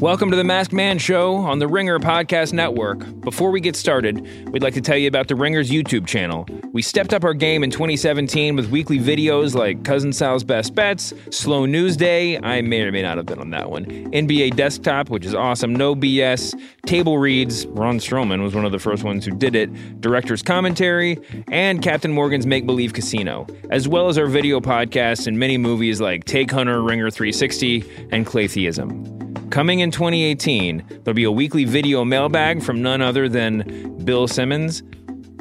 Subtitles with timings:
[0.00, 3.00] Welcome to the Masked Man Show on the Ringer Podcast Network.
[3.20, 6.46] Before we get started, we'd like to tell you about the Ringer's YouTube channel.
[6.72, 11.12] We stepped up our game in 2017 with weekly videos like Cousin Sal's Best Bets,
[11.32, 15.10] Slow News Day, I may or may not have been on that one, NBA Desktop,
[15.10, 16.54] which is awesome, No BS,
[16.86, 21.18] Table Reads, Braun Strowman was one of the first ones who did it, Director's Commentary,
[21.50, 26.00] and Captain Morgan's Make Believe Casino, as well as our video podcasts and many movies
[26.00, 29.27] like Take Hunter, Ringer 360, and Claytheism.
[29.50, 34.82] Coming in 2018, there'll be a weekly video mailbag from none other than Bill Simmons,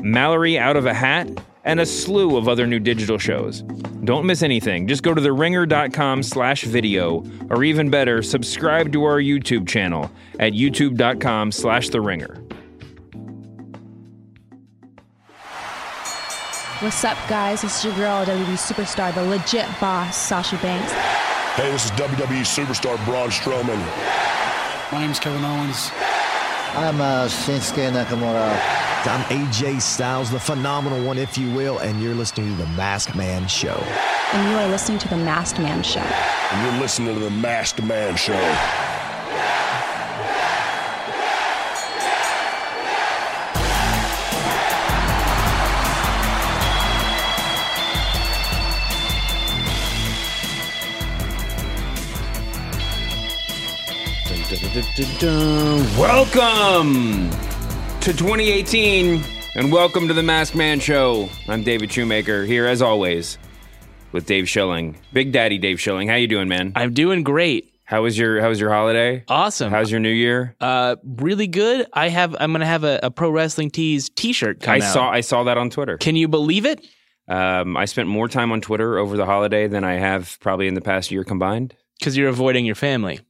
[0.02, 1.30] Mallory Out of a Hat,
[1.66, 3.64] and a slew of other new digital shows.
[4.06, 4.88] Don't miss anything.
[4.88, 10.54] Just go to theringer.com slash video, or even better, subscribe to our YouTube channel at
[10.54, 12.44] youtube.com slash theringer.
[16.82, 17.64] What's up, guys?
[17.66, 21.37] Is your girl, WWE superstar, the legit boss, Sasha Banks.
[21.58, 23.80] Hey, this is WWE superstar Braun Strowman.
[24.92, 25.90] My name's Kevin Owens.
[26.76, 28.52] I'm uh, Shinsuke Nakamura.
[29.08, 33.16] I'm AJ Styles, the phenomenal one, if you will, and you're listening to The Masked
[33.16, 33.84] Man Show.
[34.34, 36.00] And you are listening to The Masked Man Show.
[36.02, 38.97] And you're listening to the Masked Man Show.
[55.98, 57.32] Welcome
[58.02, 59.24] to 2018
[59.56, 61.30] and welcome to the Masked Man Show.
[61.48, 63.40] I'm David Shoemaker here as always
[64.12, 64.96] with Dave Schilling.
[65.14, 66.08] Big Daddy Dave Schilling.
[66.08, 66.74] How you doing, man?
[66.76, 67.74] I'm doing great.
[67.86, 69.24] How was your how was your holiday?
[69.28, 69.72] Awesome.
[69.72, 70.56] How's your new year?
[70.62, 71.88] uh really good.
[71.94, 74.94] I have I'm gonna have a, a pro wrestling tees t-shirt come I out.
[74.94, 75.98] saw I saw that on Twitter.
[75.98, 76.86] Can you believe it?
[77.28, 80.76] Um, I spent more time on Twitter over the holiday than I have probably in
[80.76, 81.74] the past year combined.
[81.98, 83.22] Because you're avoiding your family.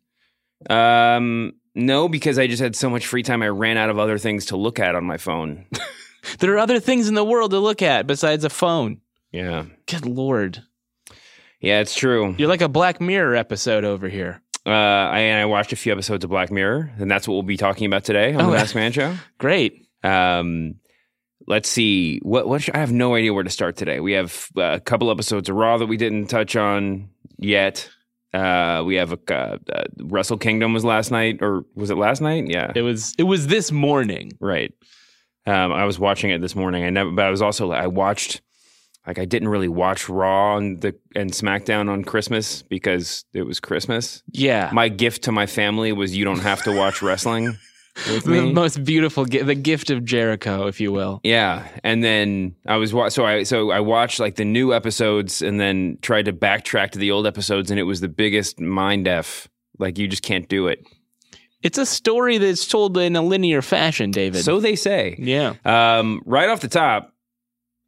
[0.70, 3.42] Um, no, because I just had so much free time.
[3.44, 5.66] I ran out of other things to look at on my phone.
[6.40, 9.00] There are other things in the world to look at besides a phone.
[9.32, 10.62] yeah, Good lord.
[11.62, 12.36] yeah, it's true.
[12.38, 14.42] You're like a Black Mirror episode over here.
[14.66, 17.44] Uh, I, and I watched a few episodes of Black Mirror, and that's what we'll
[17.44, 19.16] be talking about today on Oh, the Masked Man Show.
[19.38, 19.88] Great.
[20.04, 20.76] Um,
[21.48, 22.20] let's see.
[22.24, 24.02] What what should, I have no idea where to start today.
[24.02, 27.90] We have uh, a couple episodes of Raw that we didn't touch on yet.
[28.34, 32.22] Uh, we have a uh, uh, Wrestle Kingdom was last night, or was it last
[32.22, 32.48] night?
[32.48, 34.34] Yeah, It was it was this morning.
[34.40, 34.74] right.
[35.46, 36.84] Um, I was watching it this morning.
[36.84, 38.42] I never, but I was also I watched.
[39.06, 43.62] Like I didn't really watch Raw and the and SmackDown on Christmas because it was
[43.62, 44.22] Christmas.
[44.34, 44.70] Yeah.
[44.74, 47.58] My gift to my family was you don't have to watch wrestling
[48.06, 51.20] the most beautiful the gift of Jericho, if you will.
[51.24, 55.42] Yeah, and then I was wa- so I so I watched like the new episodes
[55.42, 59.08] and then tried to backtrack to the old episodes and it was the biggest mind
[59.08, 59.48] f.
[59.80, 60.86] Like you just can't do it.
[61.64, 64.44] It's a story that's told in a linear fashion, David.
[64.44, 65.16] So they say.
[65.18, 65.56] yeah.
[65.66, 67.14] Um, right off the top,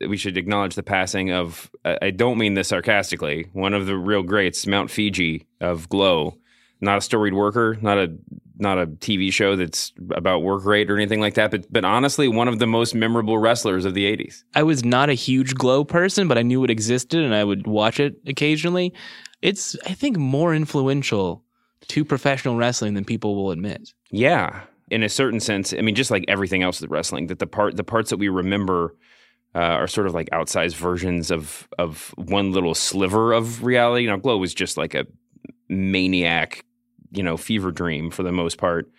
[0.07, 1.69] we should acknowledge the passing of.
[1.85, 3.47] I don't mean this sarcastically.
[3.53, 6.37] One of the real greats, Mount Fiji of Glow.
[6.81, 8.17] Not a storied worker, not a
[8.59, 11.51] not a TV show that's about work rate or anything like that.
[11.51, 14.43] But but honestly, one of the most memorable wrestlers of the '80s.
[14.55, 17.67] I was not a huge Glow person, but I knew it existed and I would
[17.67, 18.93] watch it occasionally.
[19.41, 21.43] It's, I think, more influential
[21.87, 23.93] to professional wrestling than people will admit.
[24.11, 25.73] Yeah, in a certain sense.
[25.73, 28.29] I mean, just like everything else with wrestling, that the part the parts that we
[28.29, 28.95] remember
[29.55, 34.03] uh, are sort of like outsized versions of of one little sliver of reality.
[34.03, 35.05] You know, Glow was just like a
[35.69, 36.63] maniac,
[37.11, 38.91] you know, fever dream for the most part.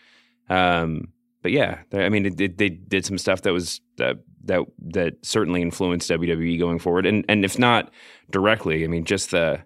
[0.48, 1.12] Um,
[1.43, 5.15] but yeah, I mean, it, it, they did some stuff that was that that that
[5.22, 7.91] certainly influenced WWE going forward, and and if not
[8.31, 9.60] directly, I mean, just the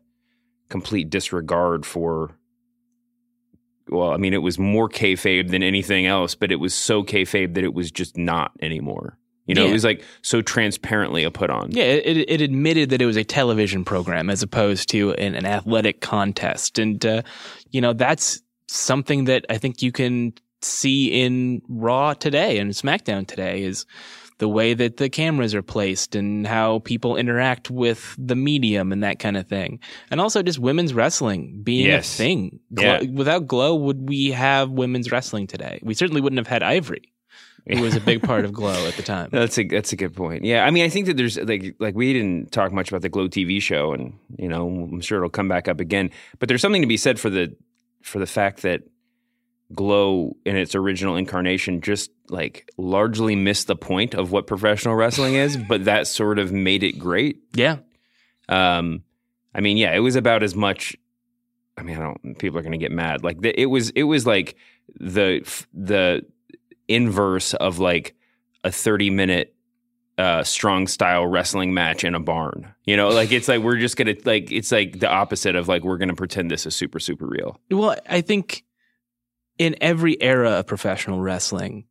[0.69, 2.37] complete disregard for
[3.89, 7.55] well, I mean, it was more kayfabe than anything else, but it was so kayfabe
[7.55, 9.19] that it was just not anymore.
[9.47, 9.71] You know, Yeah.
[9.71, 11.71] it was like so transparently a put on.
[11.71, 15.45] Yeah, it, it admitted that it was a television program as opposed to an, an
[15.47, 16.79] athletic contest.
[16.79, 17.23] And, uh,
[17.71, 20.33] you know, that's something that I think you can
[20.63, 23.85] see in Raw today and SmackDown today is
[24.39, 29.05] the way that the cameras are placed and how people interact with the medium and
[29.05, 29.79] that kind of thing.
[30.11, 32.15] And also just women's wrestling being Yes.
[32.15, 32.61] a thing.
[32.77, 33.03] Yeah.
[33.13, 35.79] Without Glow, would we have women's wrestling today?
[35.83, 37.13] We certainly wouldn't have had Ivory,
[37.67, 39.29] who was a big part of Glow at the time.
[39.33, 40.45] That's a that's a good point.
[40.45, 43.09] Yeah, I mean, I think that there's like like we didn't talk much about the
[43.09, 46.11] Glow TV show, and you know, I'm sure it'll come back up again.
[46.39, 47.57] But there's something to be said for the
[48.03, 48.83] for the fact that
[49.75, 55.35] Glow in its original incarnation just like largely missed the point of what professional wrestling
[55.35, 57.39] is, but that sort of made it great.
[57.55, 57.79] Yeah.
[58.49, 59.05] Um,
[59.55, 60.97] I mean, yeah, it was about as much
[61.77, 62.39] I mean, I don't.
[62.39, 63.25] People are going to get mad.
[63.25, 64.57] Like the, it was, it was like
[64.99, 65.41] the
[65.73, 66.25] the
[66.89, 68.15] inverse of like
[68.63, 69.55] a thirty minute
[70.17, 72.73] uh, strong style wrestling match in a barn.
[72.85, 75.83] You know, like it's like we're just gonna like it's like the opposite of like
[75.83, 77.61] we're gonna pretend this is super super real.
[77.71, 78.65] Well, I think
[79.59, 81.87] in every era of professional wrestling,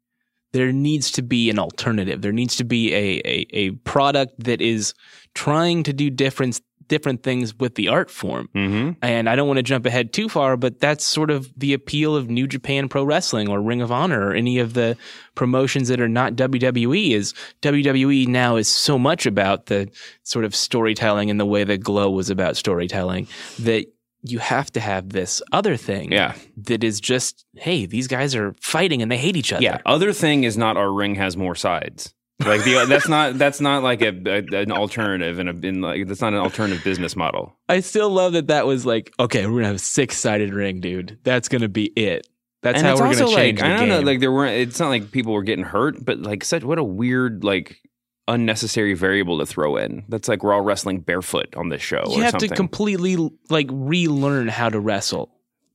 [0.51, 2.22] there needs to be an alternative.
[2.22, 4.94] There needs to be a, a, a product that is
[5.34, 8.50] trying to do different different things with the art form.
[8.56, 8.91] Mm-hmm.
[9.01, 12.15] And I don't want to jump ahead too far, but that's sort of the appeal
[12.15, 14.97] of New Japan Pro Wrestling or Ring of Honor or any of the
[15.35, 19.89] promotions that are not WWE is WWE now is so much about the
[20.24, 23.27] sort of storytelling and the way that Glow was about storytelling
[23.59, 23.85] that
[24.25, 26.33] you have to have this other thing Yeah.
[26.57, 29.63] that is just, hey, these guys are fighting and they hate each other.
[29.63, 29.81] Yeah.
[29.85, 32.13] Other thing is not our ring has more sides.
[32.39, 36.07] Like the that's not that's not like a, a an alternative and a in like
[36.07, 37.56] that's not an alternative business model.
[37.69, 40.81] I still love that that was like, okay, we're gonna have a six sided ring,
[40.81, 41.19] dude.
[41.24, 42.27] That's gonna be it.
[42.62, 44.56] That's and how we're gonna change like I don't know, like there weren't.
[44.56, 47.80] It's not like people were getting hurt, but like such what a weird like
[48.27, 50.03] unnecessary variable to throw in.
[50.09, 52.50] That's like we're all wrestling barefoot on this show you have something.
[52.50, 53.18] to completely
[53.50, 55.33] like relearn how to wrestle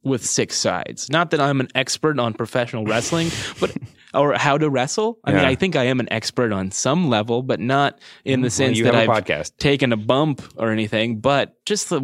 [0.09, 1.09] with six sides.
[1.11, 3.77] Not that I'm an expert on professional wrestling, but
[4.15, 5.19] or how to wrestle.
[5.25, 8.51] I mean, I think I am an expert on some level, but not in the
[8.51, 9.57] sense you that I've podcast.
[9.59, 11.21] taken a bump or anything.
[11.21, 12.01] But just the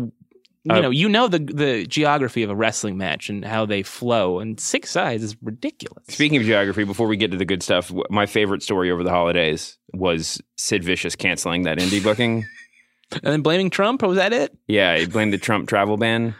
[0.67, 3.83] you Uh, know, you know the the geography of a wrestling match and how they
[3.83, 6.05] flow, and six sides is ridiculous.
[6.09, 9.11] Speaking of geography, before we get to the good stuff, my favorite story over the
[9.11, 12.47] holidays was Sid Vicious canceling that indie booking.
[13.12, 14.56] and then blaming Trump, was that it?
[14.67, 16.35] Yeah, he blamed the Trump travel ban.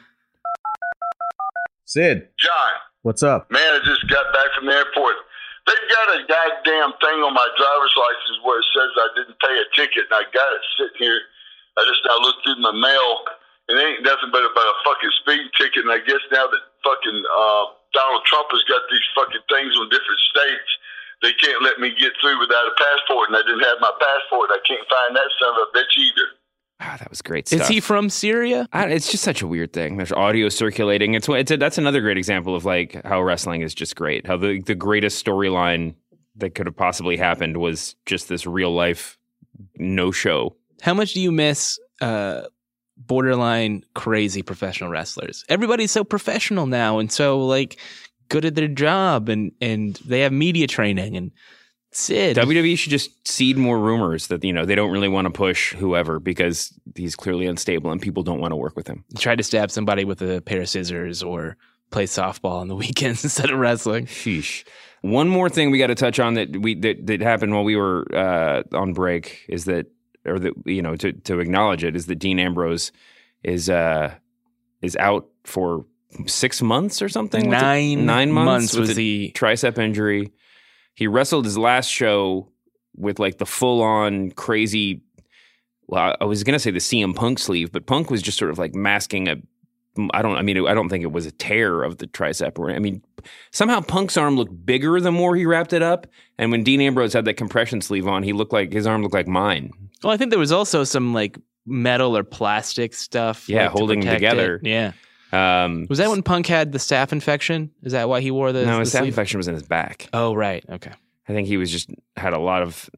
[1.95, 2.75] Sid, John,
[3.07, 3.47] what's up?
[3.55, 5.15] man, I just got back from the airport.
[5.63, 9.55] They've got a goddamn thing on my driver's license where it says I didn't pay
[9.55, 11.23] a ticket, and I got it sitting here.
[11.79, 13.23] I just now looked through my mail,
[13.71, 15.87] and it ain't nothing but about a fucking speeding ticket.
[15.87, 17.65] And I guess now that fucking uh,
[17.95, 20.71] Donald Trump has got these fucking things on different states,
[21.23, 24.51] they can't let me get through without a passport, and I didn't have my passport.
[24.51, 26.43] I can't find that son of a bitch either.
[26.87, 27.63] Ah, that was great stuff.
[27.63, 28.69] Is he from Syria?
[28.73, 29.97] I, it's just such a weird thing.
[29.97, 31.15] There's audio circulating.
[31.15, 34.27] It's it's a, that's another great example of like how wrestling is just great.
[34.27, 35.95] How the the greatest storyline
[36.37, 39.19] that could have possibly happened was just this real life
[39.77, 40.57] no show.
[40.83, 42.43] How much do you miss uh,
[42.97, 45.45] borderline crazy professional wrestlers?
[45.49, 47.79] Everybody's so professional now and so like
[48.29, 51.31] good at their job and and they have media training and
[51.97, 52.37] Sid.
[52.37, 55.73] WWE should just seed more rumors that you know they don't really want to push
[55.75, 59.05] whoever because he's clearly unstable and people don't want to work with him.
[59.19, 61.57] tried to stab somebody with a pair of scissors or
[61.91, 64.07] play softball on the weekends instead of wrestling.
[64.07, 64.65] Sheesh.
[65.03, 67.77] One more thing we got to touch on that we that, that happened while we
[67.77, 69.87] were uh, on break is that,
[70.27, 72.91] or that you know, to to acknowledge it is that Dean Ambrose
[73.43, 74.15] is uh
[74.83, 75.85] is out for
[76.27, 77.51] six months or something.
[77.51, 80.33] Nine nine months, months with was the- tricep injury.
[80.95, 82.49] He wrestled his last show
[82.97, 85.03] with like the full on crazy.
[85.87, 88.59] Well, I was gonna say the CM Punk sleeve, but Punk was just sort of
[88.59, 89.37] like masking a.
[90.13, 90.37] I don't.
[90.37, 92.59] I mean, I don't think it was a tear of the tricep.
[92.59, 93.03] Or I mean,
[93.53, 96.07] somehow Punk's arm looked bigger the more he wrapped it up.
[96.39, 99.15] And when Dean Ambrose had that compression sleeve on, he looked like his arm looked
[99.15, 99.71] like mine.
[100.03, 103.49] Well, I think there was also some like metal or plastic stuff.
[103.49, 104.57] Yeah, like, holding protect together.
[104.57, 104.67] it.
[104.67, 104.93] Yeah.
[105.35, 107.71] Um, Was that when Punk had the staph infection?
[107.83, 108.65] Is that why he wore the?
[108.65, 109.09] no, the his staph sleeve?
[109.09, 110.09] infection was in his back.
[110.13, 110.65] Oh, right.
[110.69, 110.93] Okay.
[111.29, 112.89] I think he was just had a lot of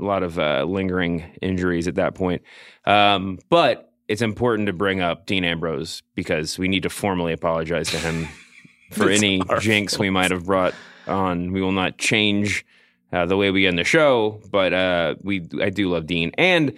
[0.00, 2.42] a lot of uh, lingering injuries at that point.
[2.84, 7.90] Um, but it's important to bring up Dean Ambrose because we need to formally apologize
[7.90, 8.28] to him
[8.90, 10.74] for any jinx we might have brought
[11.06, 11.52] on.
[11.52, 12.66] We will not change
[13.12, 16.72] uh, the way we end the show, but uh, we I do love Dean, and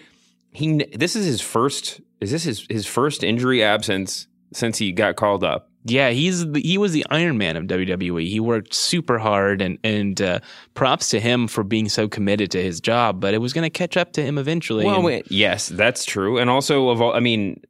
[0.52, 2.00] he this is his first.
[2.20, 4.26] Is this his his first injury absence
[4.56, 5.70] since he got called up?
[5.84, 8.26] Yeah, he's the, he was the Iron Man of WWE.
[8.26, 10.40] He worked super hard, and and uh,
[10.74, 13.20] props to him for being so committed to his job.
[13.20, 14.84] But it was going to catch up to him eventually.
[14.84, 17.62] Well, and- wait, yes, that's true, and also of all, I mean,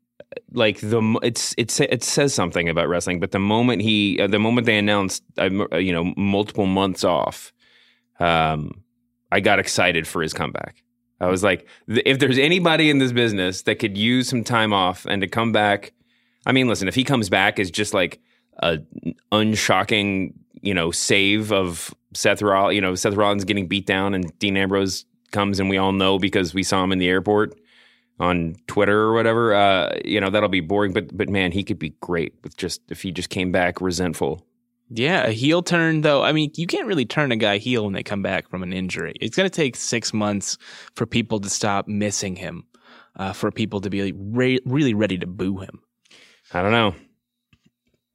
[0.52, 4.38] like the it's it's it says something about wrestling, but the moment he, uh, the
[4.38, 7.52] moment they announced, uh, you know, multiple months off,
[8.18, 8.82] um,
[9.30, 10.82] I got excited for his comeback.
[11.20, 15.06] I was like, if there's anybody in this business that could use some time off
[15.06, 15.92] and to come back,
[16.46, 18.20] I mean, listen, if he comes back as just like
[18.62, 18.78] a
[19.32, 24.36] unshocking, you know, save of Seth Rollins, you know, Seth Rollins getting beat down and
[24.38, 27.58] Dean Ambrose comes and we all know because we saw him in the airport
[28.18, 30.92] on Twitter or whatever, uh, you know, that'll be boring.
[30.92, 34.46] But but man, he could be great with just if he just came back resentful.
[34.88, 36.22] yeah, a heel turn though.
[36.22, 38.72] I mean, you can't really turn a guy heel when they come back from an
[38.72, 39.14] injury.
[39.20, 40.56] It's going to take six months
[40.94, 42.64] for people to stop missing him,
[43.16, 45.80] uh, for people to be re- really ready to boo him.
[46.52, 46.94] I don't know.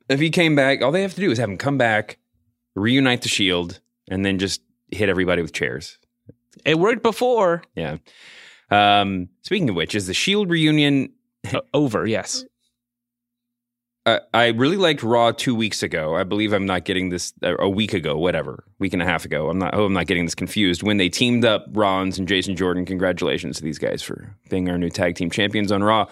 [0.10, 2.18] If he came back, all they have to do is have him come back,
[2.76, 4.62] reunite the Shield, and then just
[4.92, 5.98] hit everybody with chairs.
[6.66, 7.64] It worked before.
[7.76, 7.98] Yeah.
[8.70, 11.14] Um, speaking of which, is the Shield reunion
[11.54, 12.46] O- over, yes.
[14.06, 16.16] Uh, I really liked Raw two weeks ago.
[16.16, 19.26] I believe I'm not getting this uh, a week ago, whatever, week and a half
[19.26, 19.48] ago.
[19.50, 19.76] I'm not.
[19.76, 20.82] Oh, I'm not getting this confused.
[20.82, 24.78] When they teamed up Rollins and Jason Jordan, congratulations to these guys for being our
[24.80, 26.08] new tag team champions on Raw.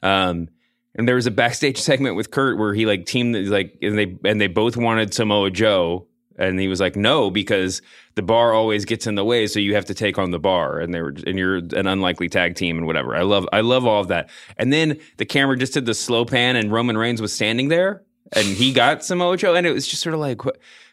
[0.00, 0.48] Um,
[0.94, 4.16] and there was a backstage segment with Kurt where he like teamed like and they
[4.24, 7.82] and they both wanted Samoa Joe, and he was like, no, because
[8.14, 10.80] the bar always gets in the way, so you have to take on the bar,
[10.80, 13.14] and they were and you're an unlikely tag team and whatever.
[13.14, 14.30] I love I love all of that.
[14.56, 18.02] And then the camera just did the slow pan, and Roman Reigns was standing there,
[18.32, 20.42] and he got Samoa Joe, and it was just sort of like,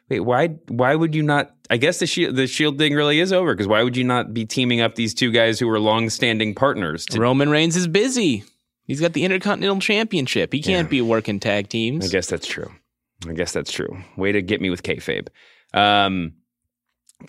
[0.09, 1.55] wait, why why would you not?
[1.69, 4.33] I guess the shield the shield thing really is over because why would you not
[4.33, 7.05] be teaming up these two guys who were long standing partners?
[7.07, 8.43] To, Roman Reigns is busy.
[8.91, 10.51] He's got the Intercontinental Championship.
[10.51, 10.89] He can't Yeah.
[10.89, 12.05] be working tag teams.
[12.05, 12.69] I guess that's true.
[13.25, 13.97] I guess that's true.
[14.17, 15.27] Way to get me with kayfabe.
[15.73, 16.33] Um,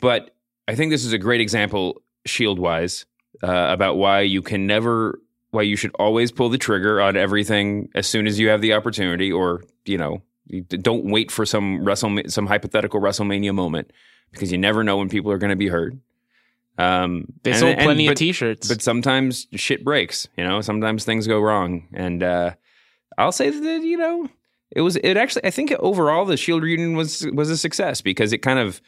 [0.00, 0.35] but
[0.66, 3.07] I think this is a great example, shield wise,
[3.45, 5.21] uh, about why you can never,
[5.52, 8.73] why you should always pull the trigger on everything as soon as you have the
[8.73, 13.92] opportunity, or you know, you don't wait for some Wrestle, some hypothetical WrestleMania moment
[14.33, 15.95] because you never know when people are going to be hurt.
[16.79, 18.69] Um, They and- sold and- plenty but- of T-shirts.
[18.69, 20.26] but sometimes shit breaks.
[20.37, 22.52] You know, sometimes things go wrong, and uh,
[23.19, 24.29] I'll say that you know
[24.71, 25.45] it was it actually.
[25.45, 28.81] I think overall the Shield reunion was was a success because it kind of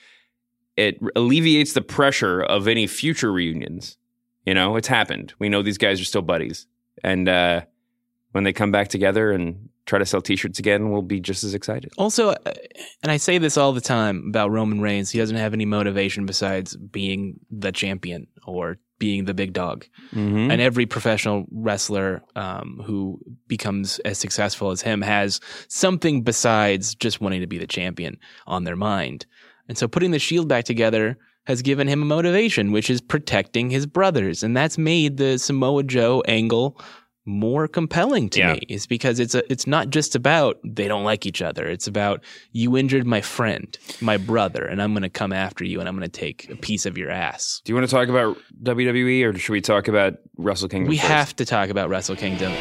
[0.77, 3.97] it alleviates the pressure of any future reunions.
[4.47, 5.33] You know, it's happened.
[5.39, 6.67] We know these guys are still buddies,
[7.03, 7.63] and uh,
[8.33, 11.55] when they come back together and try to sell T-shirts again, we'll be just as
[11.55, 11.93] excited.
[11.99, 12.53] Also, uh,
[13.03, 16.27] and I say this all the time about Roman Reigns, he doesn't have any motivation
[16.27, 19.87] besides being the champion or being the big dog.
[20.13, 20.51] Mm-hmm.
[20.51, 27.21] And every professional wrestler um, who becomes as successful as him has something besides just
[27.21, 29.27] wanting to be the champion on their mind.
[29.69, 33.69] And so putting the shield back together has given him a motivation, which is protecting
[33.69, 34.43] his brothers.
[34.43, 36.81] And that's made the Samoa Joe angle
[37.27, 38.53] more compelling to Yeah.
[38.55, 41.67] me is because it's a it's not just about they don't like each other.
[41.67, 45.81] It's about you injured my friend, my brother, and I'm going to come after you
[45.81, 47.63] and I'm going to take a piece of your ass.
[47.65, 50.89] Do you want to talk about WWE or should we talk about Wrestle Kingdom?
[50.91, 51.09] We first?
[51.11, 52.53] have to talk about Wrestle Kingdom.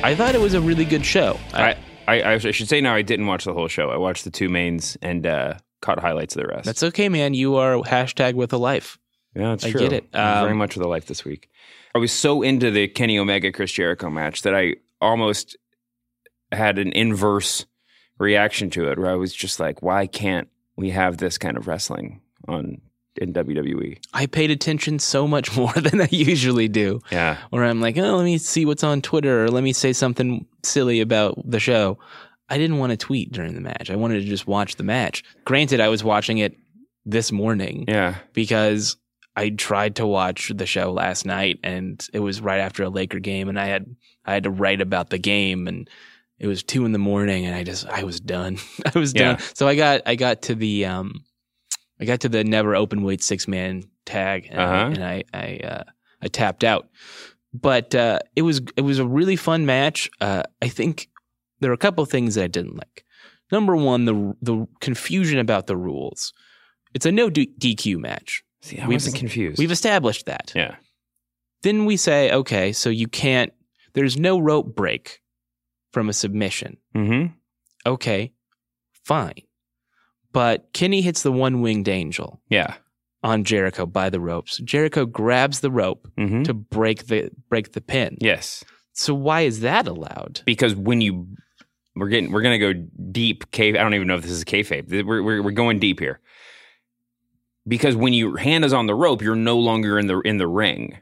[0.00, 1.38] I thought it was a really good show.
[1.52, 3.90] I, I, I, I should say now I didn't watch the whole show.
[3.90, 6.64] I watched the two mains and uh, caught highlights of the rest.
[6.66, 7.34] that's okay, man.
[7.34, 8.96] You are hashtag with a life.
[9.34, 9.68] Yeah, it's true.
[9.68, 9.80] I true.
[9.82, 10.08] get it.
[10.12, 11.48] I'm very Um, much with the life this week.
[11.94, 15.56] I was so into the Kenny Omega Chris Jericho match that I almost
[16.52, 17.66] had an inverse
[18.18, 21.66] reaction to it, where I was just like, "Why can't we have this kind of
[21.66, 22.80] wrestling on
[23.20, 27.00] in E?" WWE?" I paid attention so much more than I usually do.
[27.10, 29.92] Yeah, Where I'm like, oh, let me see what's on Twitter or let me say
[29.92, 31.98] something silly about the show.
[32.50, 33.90] I didn't want to tweet during the match.
[33.90, 35.22] I wanted to just watch the match.
[35.44, 36.56] Granted, I was watching it
[37.04, 37.84] this morning.
[37.88, 38.16] yeah.
[38.32, 38.96] because
[39.38, 43.18] I tried to watch the show last night and it was right after a Laker
[43.20, 43.84] game and I had
[44.24, 45.88] I had to write about the game and
[46.38, 48.58] it was two in the morning and I just I was done.
[48.94, 49.34] I was Yeah.
[49.34, 49.38] done.
[49.54, 51.24] So I got I got to the um
[52.00, 54.90] I got to the never open weight six man tag and, Uh-huh.
[54.94, 55.84] and I I uh,
[56.22, 56.88] I tapped out.
[57.54, 60.10] But uh, it was it was a really fun match.
[60.20, 61.08] Uh, I think
[61.60, 63.04] there are a couple of things that I didn't like.
[63.50, 66.32] Number one, the the confusion about the rules.
[66.94, 68.42] It's a no DQ match.
[68.60, 69.58] See, I We've- wasn't confused.
[69.58, 70.52] We've established that.
[70.54, 70.76] yeah,
[71.62, 73.52] Then we say, okay, so you can't,
[73.94, 75.20] there's no rope break
[75.92, 76.76] from a submission.
[76.94, 77.32] mm-hmm.
[77.86, 78.32] Okay,
[79.04, 79.42] fine.
[80.32, 82.74] But Kenny hits the one winged angel yeah,
[83.22, 84.58] on Jericho by the ropes.
[84.58, 86.42] Jericho grabs the rope mm-hmm.
[86.42, 88.18] to break the break the pin.
[88.20, 88.64] yes.
[88.92, 90.42] So why is that allowed?
[90.44, 91.28] because when you
[91.96, 92.72] we're getting we're gonna go
[93.10, 95.98] deep cave i don't even know if this is kayfabe we're, we're, we're going deep
[96.00, 96.20] here
[97.68, 100.46] because when your hand is on the rope you're no longer in the in the
[100.48, 100.98] ring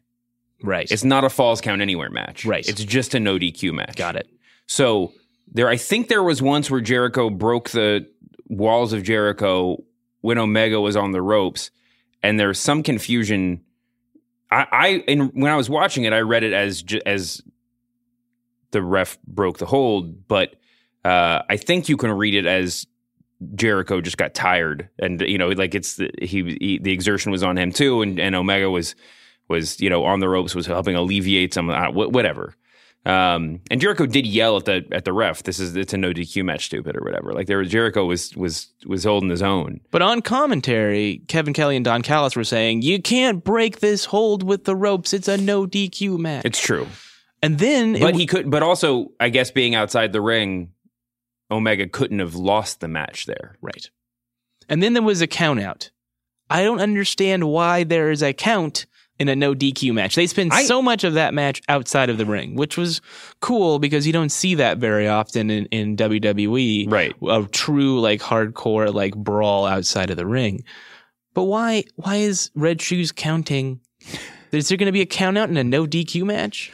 [0.63, 0.91] Right.
[0.91, 2.67] it's not a falls count anywhere match Right.
[2.69, 4.29] it's just a no dq match Got it.
[4.67, 5.13] so
[5.53, 8.07] there i think there was once where jericho broke the
[8.49, 9.83] walls of jericho
[10.23, 11.71] when omega was on the ropes
[12.23, 13.61] and there's some confusion
[14.51, 17.43] i i in, when i was watching it i read it as as
[18.73, 20.57] the ref broke the hold, but
[21.05, 22.85] uh, I think you can read it as
[23.55, 27.43] Jericho just got tired, and you know, like it's the, he, he the exertion was
[27.43, 28.95] on him too, and, and Omega was
[29.49, 32.55] was you know on the ropes, was helping alleviate some uh, whatever.
[33.05, 35.45] Um, and Jericho did yell at the at the ref.
[35.45, 37.33] This is it's a no DQ match, stupid or whatever.
[37.33, 39.81] Like there was Jericho was was was holding his own.
[39.93, 44.43] But on commentary, Kevin Kelly and Don Callis were saying, you can't break this hold
[44.43, 45.13] with the ropes.
[45.13, 46.45] It's a no DQ match.
[46.45, 46.89] It's true.
[47.43, 48.51] And then, But w- he could.
[48.51, 50.73] But also, I guess being outside the ring,
[51.51, 53.57] Omega couldn't have lost the match there.
[53.61, 53.89] right.
[54.69, 55.91] And then there was a count out.
[56.51, 58.87] I don't understand why there is a count
[59.19, 60.15] in a no DQ match.
[60.17, 63.01] They spend I- so much of that match outside of the ring, which was
[63.41, 66.91] cool because you don't see that very often in, in WWE.
[66.91, 67.15] Right.
[67.29, 70.65] A true like hardcore like brawl outside of the ring.
[71.33, 73.81] But why why is Red Shoes counting?
[74.53, 76.73] Is there going to be a count out in a no DQ match?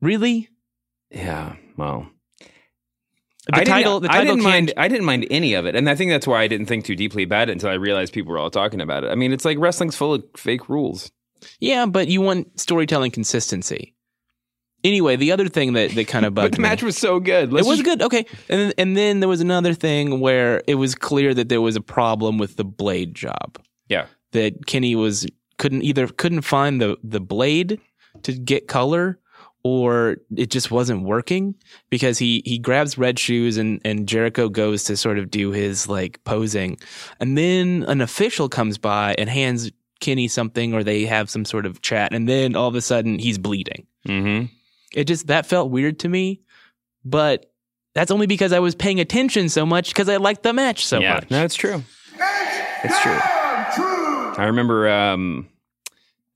[0.00, 0.48] Really?
[1.10, 1.54] Yeah.
[1.76, 2.08] Well.
[3.46, 4.72] The I title didn't, the I didn't mind.
[4.76, 6.96] I didn't mind any of it, and I think that's why I didn't think too
[6.96, 9.10] deeply about it until I realized people were all talking about it.
[9.10, 11.12] I mean, it's like wrestling's full of fake rules.
[11.60, 13.94] Yeah, but you want storytelling consistency.
[14.84, 17.18] Anyway, the other thing that, that kind of bugged But the me- match was so
[17.20, 17.50] good.
[17.50, 18.02] it Let's was just- good.
[18.02, 18.26] Okay.
[18.48, 21.76] And then, and then there was another thing where it was clear that there was
[21.76, 23.58] a problem with the blade job.
[23.88, 24.06] Yeah.
[24.32, 25.26] That Kenny was
[25.58, 27.80] couldn't either couldn't find the the blade
[28.24, 29.18] to get color
[29.66, 31.54] or it just wasn't working
[31.90, 35.88] because he he grabs red shoes and and Jericho goes to sort of do his
[35.88, 36.78] like posing
[37.18, 41.66] and then an official comes by and hands Kenny something or they have some sort
[41.66, 43.86] of chat and then all of a sudden he's bleeding.
[44.06, 44.50] Mhm.
[44.94, 46.42] It just that felt weird to me,
[47.04, 47.50] but
[47.94, 51.00] that's only because I was paying attention so much because I liked the match so
[51.00, 51.30] yeah, much.
[51.30, 51.82] no, it's true.
[52.84, 53.18] It's true.
[53.18, 55.48] I remember um,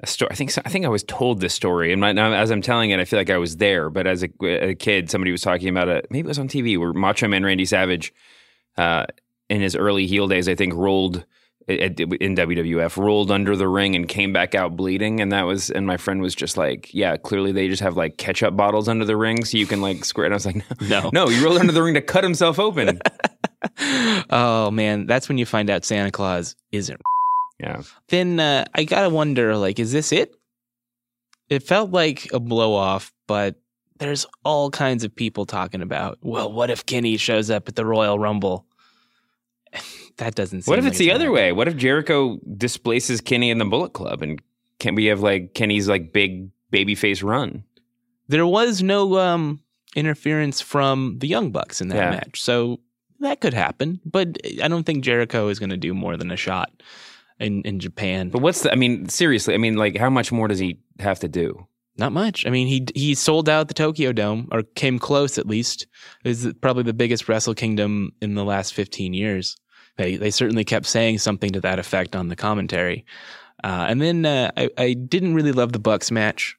[0.02, 0.28] a story.
[0.30, 2.62] I think so, I think I was told this story, and right now as I'm
[2.62, 3.90] telling it, I feel like I was there.
[3.90, 6.06] But as a, a kid, somebody was talking about it.
[6.10, 8.12] Maybe it was on TV where Macho Man Randy Savage,
[8.76, 9.06] uh,
[9.48, 11.24] in his early heel days, I think rolled
[11.68, 15.70] at- in WWF, rolled under the ring and came back out bleeding, and that was.
[15.70, 19.04] And my friend was just like, "Yeah, clearly they just have like ketchup bottles under
[19.04, 21.10] the ring, so you can like squirt." And I was like, "No, No.
[21.12, 23.00] no, he rolled under the ring to cut himself open."
[24.30, 27.00] Oh man, that's when you find out Santa Claus isn't.
[27.60, 27.82] Yeah.
[28.08, 30.34] Then uh, I gotta wonder, like, is this it?
[31.48, 33.56] It felt like a blow off, but
[33.98, 36.18] there's all kinds of people talking about.
[36.22, 38.66] Well, what if Kenny shows up at the Royal Rumble?
[40.16, 40.62] That doesn't.
[40.62, 41.32] Seem What if like it's the other happen.
[41.34, 41.52] way?
[41.52, 44.38] What if Jericho displaces Kenny in the Bullet Club and
[44.78, 47.64] can we have like Kenny's like big babyface run?
[48.28, 49.60] There was no um,
[49.96, 52.10] interference from the Young Bucks in that Yeah.
[52.10, 52.80] match, so
[53.20, 53.98] that could happen.
[54.04, 56.70] But I don't think Jericho is going to do more than a shot
[57.40, 58.28] in in Japan.
[58.30, 58.72] But what's the?
[58.72, 61.66] I mean, seriously, I mean, like, how much more does he have to do?
[61.96, 62.46] Not much.
[62.46, 65.86] I mean, he he sold out the Tokyo Dome, or came close at least.
[66.24, 69.56] Is probably the biggest Wrestle Kingdom in the last fifteen years.
[69.96, 73.04] They they certainly kept saying something to that effect on the commentary.
[73.62, 76.56] Uh, and then uh, I I didn't really love the Bucks match.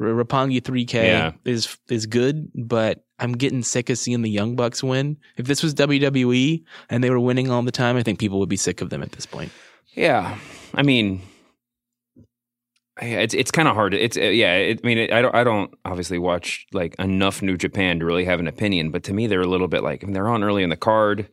[0.00, 1.32] R- Roppongi 3K Yeah.
[1.44, 5.18] is is good, but I'm getting sick of seeing the Young Bucks win.
[5.36, 8.48] If this was WWE and they were winning all the time, I think people would
[8.48, 9.52] be sick of them at this point.
[9.94, 10.38] Yeah,
[10.74, 11.20] I mean,
[13.02, 13.94] yeah, it's it's kind of hard.
[13.94, 14.54] It's uh, yeah.
[14.56, 18.04] It, I mean, it, I don't I don't obviously watch like enough New Japan to
[18.04, 18.90] really have an opinion.
[18.90, 20.76] But to me, they're a little bit like I mean, they're on early in the
[20.76, 21.28] card.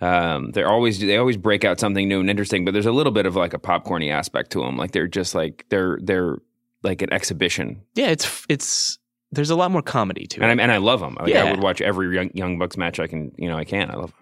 [0.00, 2.64] Um, they're always they always break out something new and interesting.
[2.64, 4.76] But there's a little bit of like a popcorny aspect to them.
[4.76, 6.38] Like they're just like they're they're
[6.82, 8.98] like an exhibition, Yeah, it's it's
[9.30, 10.42] there's a lot more comedy to it.
[10.48, 11.16] and I and I love them.
[11.20, 11.44] Like Yeah.
[11.44, 13.32] I would watch every young, young Bucks match I can.
[13.36, 13.90] You know, I can.
[13.90, 14.12] I love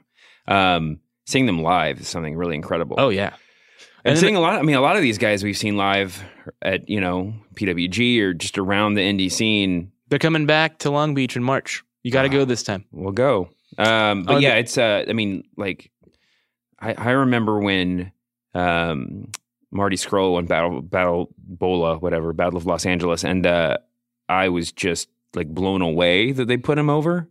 [0.46, 0.56] them.
[0.56, 2.96] Um, seeing them live is something really incredible.
[2.98, 3.34] oh yeah.
[4.04, 6.22] And seeing a lot, I mean, a lot of these guys we've seen live
[6.62, 11.14] at, you know, PWG or just around the indie scene They're coming back to Long
[11.14, 11.82] Beach in March.
[12.02, 12.84] You got to go this time.
[12.92, 13.50] We'll go.
[13.76, 15.90] Um, but Oh, yeah, it's, uh, I mean, like,
[16.78, 18.10] I, I remember when
[18.54, 19.28] um,
[19.70, 23.22] Marty Scurll won Battle, Battle Bola, whatever, Battle of Los Angeles.
[23.22, 23.76] And uh,
[24.28, 27.28] I was just like blown away that they put him over.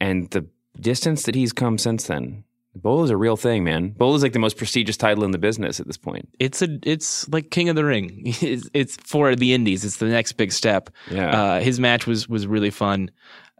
[0.00, 0.46] And the
[0.80, 2.44] distance that he's come since then.
[2.74, 3.90] Bola's a real thing, man.
[3.90, 6.28] Bola's like the most prestigious title in the business at this point.
[6.38, 8.22] It's a it's like King of the Ring.
[8.42, 9.84] It's, it's for the Indies.
[9.84, 10.90] It's the next big step.
[11.10, 11.30] Yeah.
[11.30, 13.10] Uh, his match was was really fun.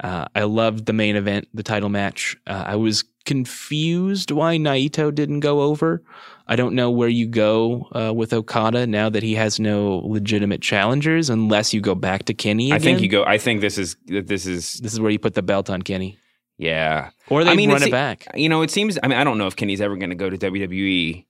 [0.02, 2.36] Uh, I loved the main event, the title match.
[2.46, 6.02] Uh, I was confused why Naito didn't go over.
[6.48, 10.60] I don't know where you go uh, with Okada now that he has no legitimate
[10.60, 12.72] challengers, unless you go back to Kenny.
[12.72, 13.24] I think you go.
[13.24, 16.18] I think this is this is This is where you put the belt on Kenny,
[16.58, 17.10] yeah.
[17.28, 18.26] or they I mean, run it back.
[18.34, 18.98] You know, it seems.
[19.02, 21.26] I mean, I don't know if Kenny's ever going to go to WWE,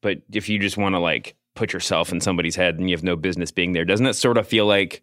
[0.00, 3.04] but if you just want to like put yourself in somebody's head and you have
[3.04, 5.02] no business being there, doesn't it sort of feel like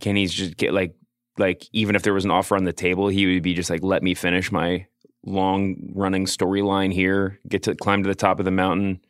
[0.00, 0.94] Kenny's just get like
[1.38, 3.82] like even if there was an offer on the table, he would be just like,
[3.82, 4.86] let me finish my
[5.24, 9.00] long running storyline here, get to climb to the top of the mountain,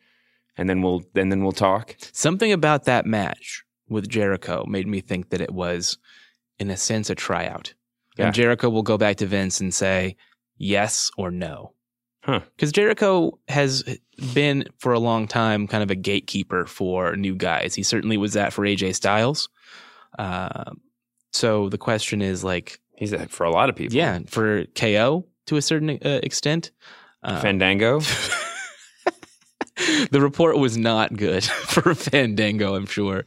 [0.57, 1.97] and then we'll then then we'll talk.
[2.13, 5.99] Something about that match with Jericho made me think that it was,
[6.59, 7.75] in a sense, a tryout.
[8.19, 8.27] Yeah.
[8.27, 10.17] And Jericho will go back to Vince and say
[10.59, 11.73] yes or no.
[12.25, 12.41] Huh.
[12.57, 13.83] Because Jericho has
[14.35, 17.75] been for a long time kind of a gatekeeper for new guys.
[17.75, 19.49] He certainly was that for AJ Styles.
[20.19, 20.73] Uh,
[21.33, 23.97] So the question is like, He's a, for a lot of people.
[23.97, 26.71] yeah, for KO to a certain uh, extent.
[27.25, 28.01] Uh, Fandango.
[30.11, 33.25] the report was not good for Fandango, I'm sure.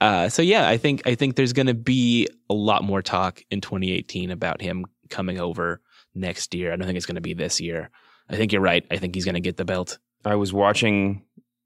[0.00, 3.42] Uh, so yeah, I think I think there's going to be a lot more talk
[3.50, 5.80] in 2018 about him coming over
[6.14, 6.72] next year.
[6.72, 7.90] I don't think it's going to be this year.
[8.28, 8.84] I think you're right.
[8.90, 9.98] I think he's going to get the belt.
[10.24, 11.22] I was watching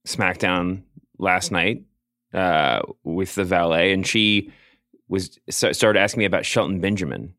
[0.06, 0.82] SmackDown
[1.18, 1.84] last night
[2.32, 4.52] uh, with the valet, and she
[5.08, 7.34] was started asking me about Shelton Benjamin,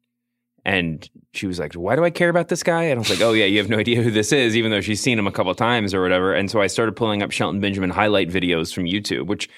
[0.65, 3.21] and she was like, "Why do I care about this guy?" And I was like,
[3.21, 5.31] "Oh yeah, you have no idea who this is, even though she's seen him a
[5.31, 8.85] couple times or whatever." And so I started pulling up Shelton Benjamin highlight videos from
[8.85, 9.49] YouTube, which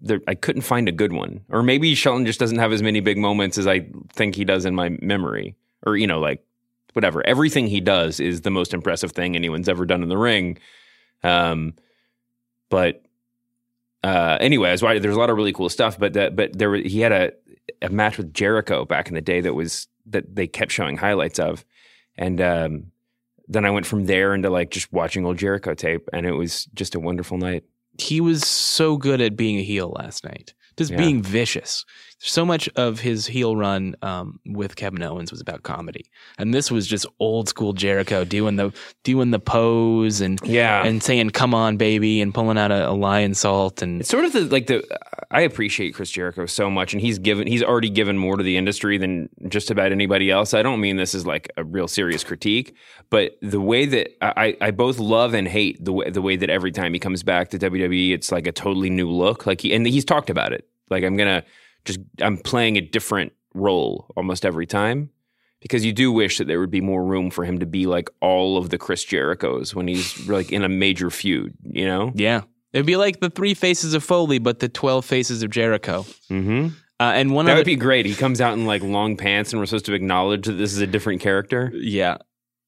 [0.00, 3.00] there, I couldn't find a good one, or maybe Shelton just doesn't have as many
[3.00, 6.42] big moments as I think he does in my memory, or you know, like
[6.94, 7.24] whatever.
[7.26, 10.58] Everything he does is the most impressive thing anyone's ever done in the ring.
[11.22, 11.74] Um,
[12.70, 13.04] but
[14.02, 14.80] uh, anyway, was.
[14.80, 17.32] There's a lot of really cool stuff, but but there he had a
[17.82, 21.38] a match with Jericho back in the day that was that they kept showing highlights
[21.38, 21.64] of,
[22.16, 22.92] and um,
[23.46, 26.66] then I went from there into like just watching old Jericho tape, and it was
[26.74, 27.64] just a wonderful night.
[27.98, 30.98] He was so good at being a heel last night, just Yeah.
[30.98, 31.84] being vicious.
[32.20, 36.68] So much of his heel run um, with Kevin Owens was about comedy, and this
[36.68, 38.72] was just old school Jericho doing the
[39.04, 42.92] doing the pose and Yeah, and saying "Come on, baby" and pulling out a, a
[42.92, 44.84] Lionsault and It's sort of the like the
[45.30, 48.56] I appreciate Chris Jericho so much, and he's given he's already given more to the
[48.56, 50.54] industry than just about anybody else.
[50.54, 52.74] I don't mean this is like a real serious critique,
[53.10, 56.50] but the way that I, I both love and hate the way the way that
[56.50, 59.46] every time he comes back to WWE, it's like a totally new look.
[59.46, 60.66] Like he and he's talked about it.
[60.90, 61.44] Like I'm gonna
[61.84, 65.10] just I'm playing a different role almost every time.
[65.60, 68.08] Because you do wish that there would be more room for him to be like
[68.20, 72.12] all of the Chris Jerichos when he's like in a major feud, you know?
[72.14, 76.02] yeah, it'd be like the three faces of Foley, but the twelve faces of Jericho.
[76.30, 76.68] Mm-hmm.
[77.00, 78.06] Uh, and one That other, would be great.
[78.06, 80.78] He comes out in like long pants, and we're supposed to acknowledge that this is
[80.80, 81.72] a different character.
[81.74, 82.18] Yeah.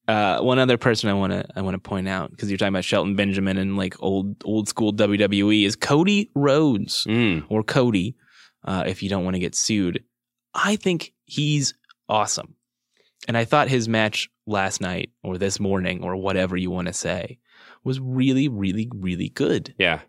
[0.09, 2.73] Uh, one other person I want to I want to point out because you're talking
[2.73, 7.45] about Shelton Benjamin and like old old school WWE is Cody Rhodes Mm.
[7.47, 8.17] or Cody.
[8.63, 10.03] Uh, if you don't want to get sued,
[10.53, 11.73] I think he's
[12.07, 12.55] awesome,
[13.27, 16.93] and I thought his match last night or this morning or whatever you want to
[16.93, 17.39] say
[17.83, 19.73] was really really really good.
[19.77, 20.01] Yeah,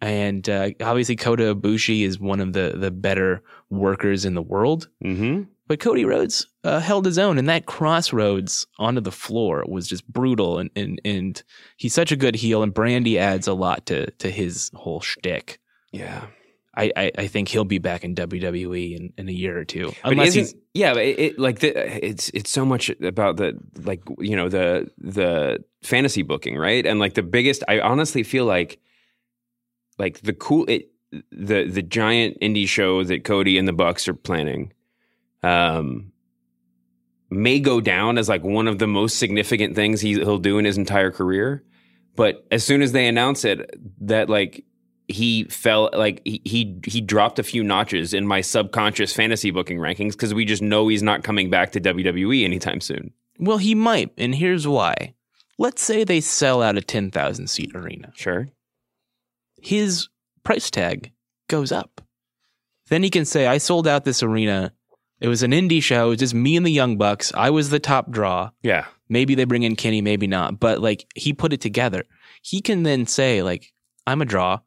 [0.00, 4.88] And uh, obviously Kota Ibushi is one of the the better workers in the world.
[5.02, 5.44] mm-hmm.
[5.66, 10.10] But Cody Rhodes uh, held his own, and that CrossRhodes onto the floor was just
[10.10, 10.58] brutal.
[10.58, 11.42] And, and and
[11.76, 15.60] he's such a good heel, and Brandy adds a lot to to his whole shtick.
[15.92, 16.26] yeah.
[16.78, 19.92] I, I, I think he'll be back in WWE in, in a year or two,
[20.02, 20.94] But unless isn't he's yeah?
[20.94, 25.64] It, it like the, it's it's so much about the like you know the the
[25.82, 26.86] fantasy booking, right?
[26.86, 28.78] And like the biggest, I honestly feel like
[29.98, 30.92] like the cool it
[31.32, 34.72] the the giant indie show that Cody and the Bucks are planning.
[35.42, 36.12] Um,
[37.30, 40.64] may go down as like one of the most significant things he, he'll do in
[40.64, 41.64] his entire career.
[42.16, 44.64] But as soon as they announce it, that like
[45.08, 49.78] he fell like he he, he dropped a few notches in my subconscious fantasy booking
[49.78, 53.12] rankings because we just know he's not coming back to WWE anytime soon.
[53.38, 55.14] well, he might, and here's why.
[55.58, 58.12] Let's say they sell out a ten thousand seat arena.
[58.14, 58.48] Sure.
[59.60, 60.08] His
[60.44, 61.12] price tag
[61.48, 62.00] goes up.
[62.88, 64.72] Then he can say, "I sold out this arena.
[65.20, 66.06] It was an indie show.
[66.06, 67.32] It was just me and the Young Bucks.
[67.34, 68.86] I was the top draw." Yeah.
[69.08, 70.60] Maybe they bring in Kenny, maybe not.
[70.60, 72.04] But like he put it together.
[72.42, 73.72] He can then say, like,
[74.06, 74.60] I'm a draw.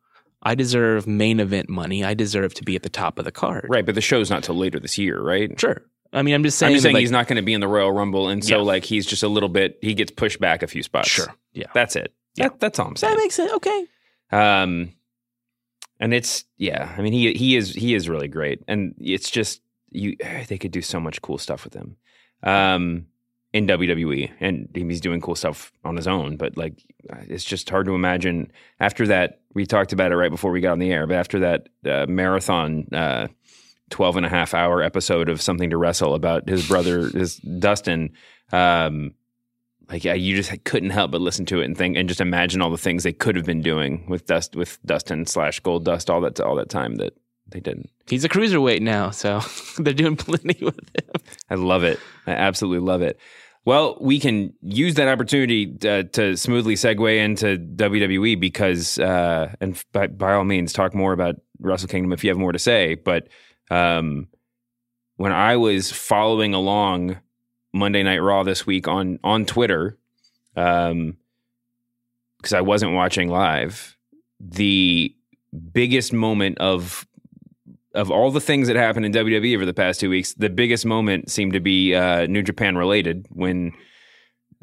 [0.43, 2.04] I deserve main event money.
[2.04, 3.67] I deserve to be at the top of the card.
[3.69, 5.60] Right, but the show's not till later this year, right?
[5.60, 5.84] Sure.
[6.13, 6.71] I mean, I'm just saying.
[6.71, 8.58] I'm just saying like, he's not going to be in the Royal Rumble, and so
[8.58, 8.62] Yeah.
[8.63, 9.77] like he's just a little bit.
[9.82, 11.10] He gets pushed back a few spots.
[11.10, 11.27] Sure.
[11.54, 11.67] Yeah.
[11.73, 12.13] That's it.
[12.36, 12.49] Yeah.
[12.49, 13.13] That, that's all I'm saying.
[13.15, 13.86] That makes it okay.
[14.32, 14.93] Um,
[15.99, 16.93] and it's yeah.
[16.97, 20.17] I mean, he he is he is really great, and it's just you.
[20.47, 21.95] They could do so much cool stuff with him,
[22.43, 23.06] um,
[23.54, 26.36] in WWE, and he's doing cool stuff on his own.
[26.38, 26.73] But like,
[27.28, 29.40] it's just hard to imagine after that.
[29.54, 32.06] We talked about it right before we got on the air, but after that uh,
[32.08, 32.88] marathon.
[32.92, 33.28] Uh,
[33.90, 38.14] 12 and a half hour episode of something to wrestle about his brother his dustin
[38.54, 39.14] um
[39.92, 42.62] like yeah, you just couldn't help but listen to it and think and just imagine
[42.62, 46.22] all the things they could have been doing with dust with Dustin slash Goldust all
[46.22, 47.14] that all that time that
[47.48, 47.90] they didn't.
[48.08, 49.42] He's a cruiserweight now, so
[49.78, 51.22] they're doing plenty with him.
[51.50, 52.00] I love it.
[52.26, 53.20] I absolutely love it.
[53.63, 59.82] Well, we can use that opportunity uh, to smoothly segue into WWE because, uh, and
[59.91, 62.95] by, by all means, talk more about Wrestle Kingdom if you have more to say.
[62.95, 63.28] But
[63.69, 64.28] um,
[65.17, 67.19] when I was following along
[67.71, 69.97] Monday Night Raw this week on on Twitter,
[70.56, 71.17] um,
[72.38, 73.95] because I wasn't watching live,
[74.39, 75.15] the
[75.71, 77.06] biggest moment of
[77.93, 80.86] of all the things that happened in WWE over the past two weeks, the biggest
[80.86, 83.73] moment seemed to be uh, New Japan related when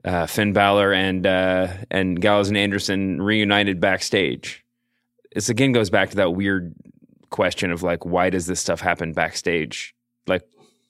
[0.04, 4.64] uh, Finn Balor and uh, and Gallows and Anderson reunited backstage.
[5.34, 6.74] This again goes back to that weird
[7.30, 9.94] question of like, why does this stuff happen backstage?
[10.26, 10.42] Like,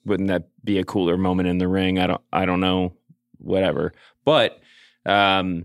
[0.05, 1.99] wouldn't that be a cooler moment in the ring?
[1.99, 2.95] I don't, I don't know,
[3.39, 3.93] whatever.
[4.25, 4.61] But,
[5.05, 5.65] um,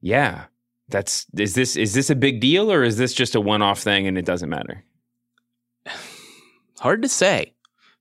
[0.00, 0.44] yeah,
[0.88, 3.80] that's is this is this a big deal or is this just a one off
[3.80, 4.84] thing and it doesn't matter?
[6.82, 7.54] Hard to say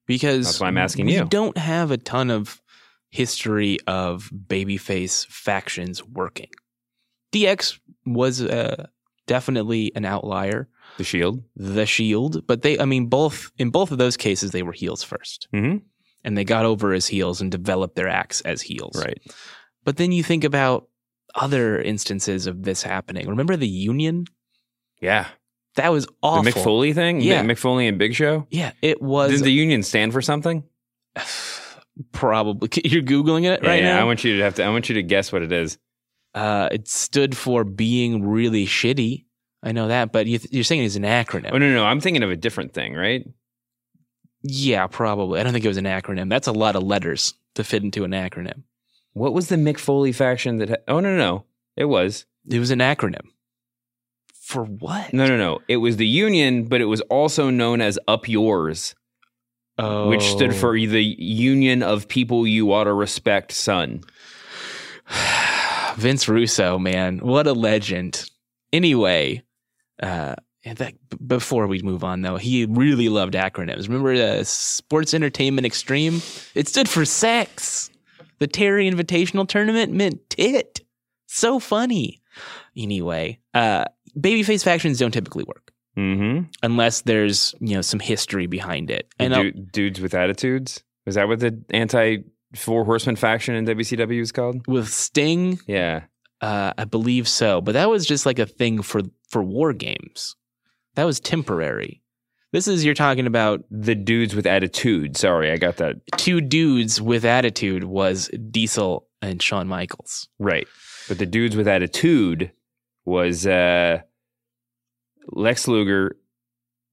[0.08, 1.26] because That's why I'm asking we you.
[1.26, 2.62] don't have a ton of
[3.12, 6.50] history of babyface factions working.
[7.32, 8.88] DX was uh,
[9.28, 10.67] definitely an outlier,
[10.98, 11.44] The Shield.
[11.56, 15.06] the Shield, but they, I mean, both in both of those cases, they were heels
[15.06, 15.78] 1st Mm-hmm.
[16.24, 18.96] and they got over as heels and developed their acts as heels.
[18.98, 19.20] Right.
[19.84, 20.88] But then you think about
[21.36, 23.28] other instances of this happening.
[23.30, 24.26] Remember the Union?
[25.00, 25.28] Yeah.
[25.75, 26.43] That was awful.
[26.43, 27.21] The Mick Foley thing?
[27.21, 27.43] Yeah.
[27.43, 28.45] Mick Foley and Big Show?
[28.49, 30.63] Yeah, it was Did the union stand for something?
[32.12, 32.69] probably.
[32.84, 34.01] You're googling it right yeah, now.
[34.01, 35.77] I want you to have to I want you to guess what it is.
[36.34, 39.25] Uh, it stood for being really shitty.
[39.63, 41.49] I know that, but you you're saying it's an acronym.
[41.51, 43.27] Oh no, no, no, I'm thinking of a different thing, right?
[44.41, 45.39] Yeah, probably.
[45.39, 46.29] I don't think it was an acronym.
[46.29, 48.63] That's a lot of letters to fit into an acronym.
[49.13, 50.69] What was the Mick Foley faction that?
[50.69, 53.27] Ha- oh no, no, no, it was It was an acronym.
[54.41, 55.13] For what?
[55.13, 55.60] no, no, no.
[55.67, 58.95] It was the union, but it was also known as Up Yours,
[59.77, 60.10] Oh.
[60.10, 64.01] which stood for the Union of People You Ought to Respect, Son.
[65.95, 68.30] Vince Russo, man, what a legend.
[68.73, 69.43] Anyway,
[70.01, 70.93] uh, that,
[71.27, 73.88] before we move on, though, he really loved acronyms.
[73.88, 76.21] Remember uh, Sports Entertainment Extreme?
[76.56, 77.89] It stood for sex.
[78.39, 80.82] The Terry Invitational Tournament meant tit.
[81.27, 82.21] So funny.
[82.77, 83.86] Anyway, uh,
[84.19, 86.45] babyface factions don't typically work Mm-hmm.
[86.63, 89.08] unless there's you know some history behind it.
[89.19, 90.84] And dudes with attitudes.
[91.06, 92.19] is that what the anti
[92.56, 94.65] Four Horsemen faction in WCW is called?
[94.67, 96.04] with Sting, Yeah.
[96.41, 100.36] Uh, I believe so, but that was just like a thing for for war games.
[100.95, 102.02] That was temporary.
[102.54, 105.15] This is you're talking about The dudes with attitude.
[105.17, 110.30] Sorry, I got that two dudes with attitude was Diesel and Shawn Michaels.
[110.39, 110.67] right.
[111.10, 112.52] But the dudes with attitude
[113.05, 113.99] was uh
[115.29, 116.17] Lex Luger.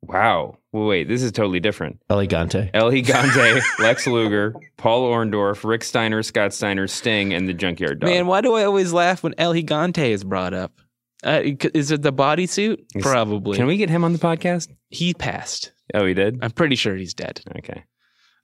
[0.02, 0.58] Wow.
[0.72, 2.00] Well, wait, this is totally different.
[2.08, 2.70] El Gigante.
[2.72, 8.08] El Gigante, Lex Luger, Paul Orndorff, Rick Steiner, Scott Steiner, Sting, and the Junkyard Dog.
[8.10, 10.72] Man, why do I always laugh when El Gigante is brought up?
[11.24, 11.40] Uh,
[11.74, 12.78] is it the bodysuit?
[13.00, 13.56] Probably.
[13.56, 14.68] Can we get him on the podcast?
[14.88, 15.72] He passed.
[15.94, 16.38] Oh, he did?
[16.42, 17.40] I'm pretty sure he's dead.
[17.56, 17.82] Okay.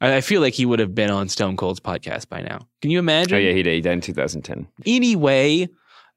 [0.01, 2.67] I, I feel like he would have been on Stone Cold's podcast by now.
[2.83, 3.37] Can you imagine?
[3.37, 3.75] Oh, yeah, he did.
[3.75, 4.67] He died in 2010.
[4.87, 5.69] anyway,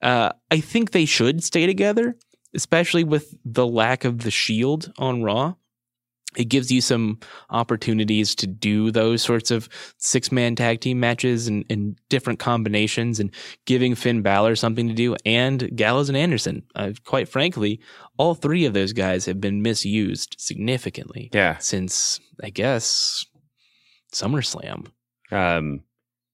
[0.01, 2.15] uh, I think they should stay together,
[2.53, 5.55] especially with the lack of the Shield on Raw.
[6.35, 11.47] It gives you some opportunities to do those sorts of six man tag team matches
[11.47, 13.33] and, and different combinations and
[13.65, 16.61] giving Finn Balor something to do and Gallows and Anderson.
[16.75, 17.79] Uh, quite frankly,
[18.17, 21.57] all three of those guys have been misused significantly Yeah.
[21.57, 23.25] since, I guess,
[24.13, 24.87] SummerSlam.
[25.31, 25.83] Um,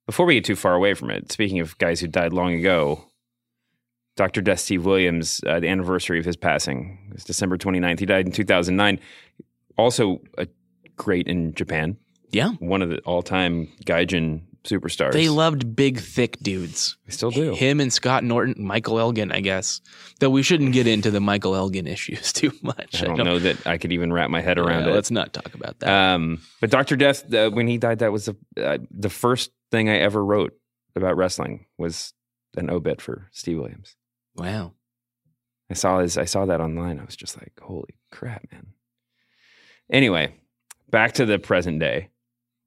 [0.06, 3.06] before we get too far away from it, speaking of guys who died long ago,
[4.16, 4.42] Dr.
[4.42, 8.00] Death Steve Williams, uh, the anniversary of his passing is December 29th.
[8.00, 9.00] He died in 2009.
[9.78, 10.48] Also, a
[10.96, 11.98] great in Japan.
[12.32, 12.50] Yeah.
[12.60, 15.12] One of the all time Gaijin superstars.
[15.14, 16.96] They loved big, thick dudes.
[17.06, 17.54] They still do.
[17.54, 19.82] Him and Scott Norton, Michael Elgin, I guess.
[20.20, 23.02] Though we shouldn't get into the Michael Elgin issues too much.
[23.02, 24.96] I don't know that I could even wrap my head around Yeah, it.
[24.96, 25.90] Let's not talk about that.
[25.90, 26.96] Um, but Dr.
[26.96, 30.54] Death, uh, when he died, that was the, uh, the first thing I ever wrote
[30.96, 32.14] about wrestling was
[32.56, 33.96] an obit for Steve Williams.
[34.36, 34.74] Wow.
[35.70, 37.00] I saw his, I saw that online.
[37.00, 38.68] I was just like, holy crap, man.
[39.92, 40.36] Anyway,
[40.90, 42.10] back to the present day.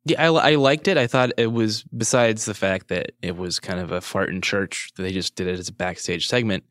[0.05, 0.97] Yeah, I, I liked it.
[0.97, 4.41] I thought it was, besides the fact that it was kind of a fart in
[4.41, 6.65] church, that they just did it as a backstage segment,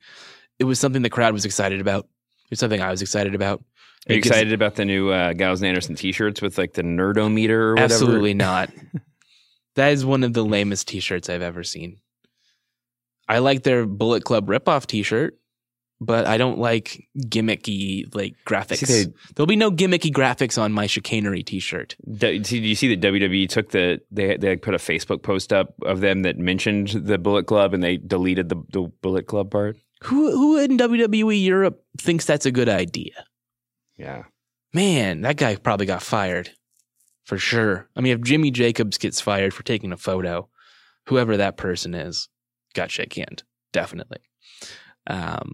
[0.58, 2.08] it was something the crowd was excited about.
[2.50, 3.64] It's something I was excited about.
[4.08, 7.50] Are you excited about the new uh, Gals and Anderson t-shirts with like the nerdometer
[7.50, 7.94] or whatever?
[7.94, 8.70] Absolutely not.
[9.76, 11.98] that is one of the lamest t-shirts I've ever seen.
[13.28, 15.38] I like their Bullet Club ripoff t-shirt,
[16.00, 18.86] but I don't like gimmicky like graphics.
[18.86, 21.96] See, they- There'll be no gimmicky graphics on my chicanery t-shirt.
[22.08, 25.74] D- Did you see that WWE took the they they put a Facebook post up
[25.84, 29.78] of them that mentioned the Bullet Club and they deleted the, the Bullet Club part?
[30.04, 33.26] Who who in WWE Europe thinks that's a good idea?
[33.98, 34.24] Yeah.
[34.74, 36.52] Man, that guy probably got fired
[37.24, 37.88] for sure.
[37.96, 40.50] I mean, if Jimmy Jacobs gets fired for taking a photo,
[41.08, 42.28] whoever that person is,
[42.76, 44.20] got shake hand, definitely.
[45.08, 45.54] Um,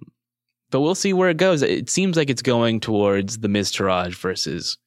[0.71, 1.61] but we'll see where it goes.
[1.61, 4.77] It seems like it's going towards the Miztourage versus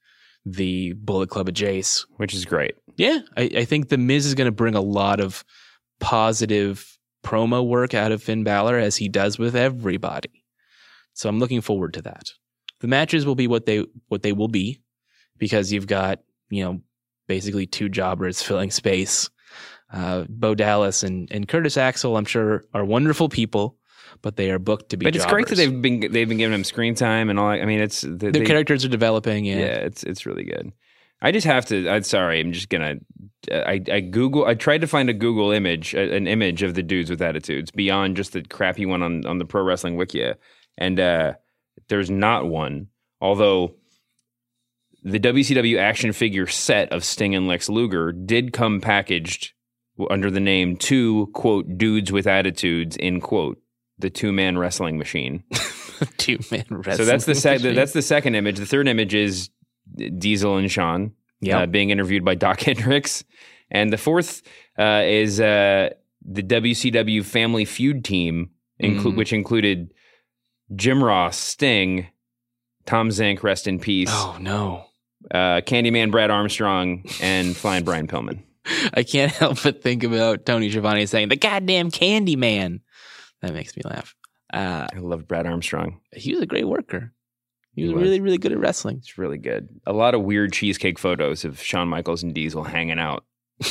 [0.47, 2.05] the Bullet Club of Jace.
[2.17, 2.75] which is great.
[2.97, 5.45] Yeah, I, I think the Miz is going to bring a lot of
[6.01, 10.45] positive promo work out of Finn Balor as he does with everybody.
[11.15, 12.31] So I'm looking forward to that.
[12.81, 14.83] The matches will be what they what they will be
[15.39, 16.21] because you've got
[16.51, 16.81] you know
[17.27, 19.31] basically two jobbers filling space.
[19.95, 23.77] Uh, Bo Dallas and, and Curtis Axel, I'm sure, are wonderful people,
[24.23, 25.05] but they are booked to be.
[25.05, 27.47] But it's great that they've been they've been giving them screen time and all.
[27.47, 29.45] I mean, it's they, their they- characters are developing.
[29.45, 29.59] Yeah.
[29.59, 30.73] Yeah, it's it's really good.
[31.23, 31.89] I just have to.
[31.89, 32.41] I'm sorry.
[32.41, 32.97] I'm just gonna.
[33.53, 34.45] I I Google.
[34.47, 38.17] I tried to find a Google image, an image of the dudes with attitudes beyond
[38.17, 40.35] just the crappy one on on the Pro Wrestling Wikia,
[40.77, 41.35] and uh,
[41.89, 42.89] there's not one.
[43.21, 43.77] Although
[45.05, 49.53] the WCW action figure set of Sting and Lex Luger did come packaged
[50.11, 53.59] under the name two quote dudes with attitudes in quote
[53.99, 55.45] the two man wrestling machine.
[56.19, 56.97] two man wrestling.
[56.97, 57.75] So that's the sec- machine.
[57.75, 58.59] that's the second image.
[58.59, 59.51] The third image is
[60.19, 61.61] Diesel and Shawn Yep.
[61.61, 63.23] uh, being interviewed by Doc Hendrix,
[63.71, 64.43] and the fourth
[64.79, 65.91] uh, is uh,
[66.27, 68.51] the WCW Family Feud team,
[68.83, 69.17] inclu- Mm.
[69.17, 69.93] which included
[70.75, 72.07] Jim Ross, Sting,
[72.87, 74.87] Tom Zenk, rest in peace, Oh no.
[75.31, 78.43] uh, Candyman Brad Armstrong, and Flying Brian Pillman.
[78.95, 82.81] I can't help but think about Tony Schiavone saying the goddamn Candy Man.
[83.43, 84.15] That makes me laugh.
[84.53, 86.01] Uh, I love Brad Armstrong.
[86.13, 87.13] he was a great worker.
[87.75, 88.03] He He was, was.
[88.05, 88.99] really, really good at wrestling.
[88.99, 89.69] It's really good.
[89.87, 93.25] A lot of weird cheesecake photos of Shawn Michaels and Diesel hanging out.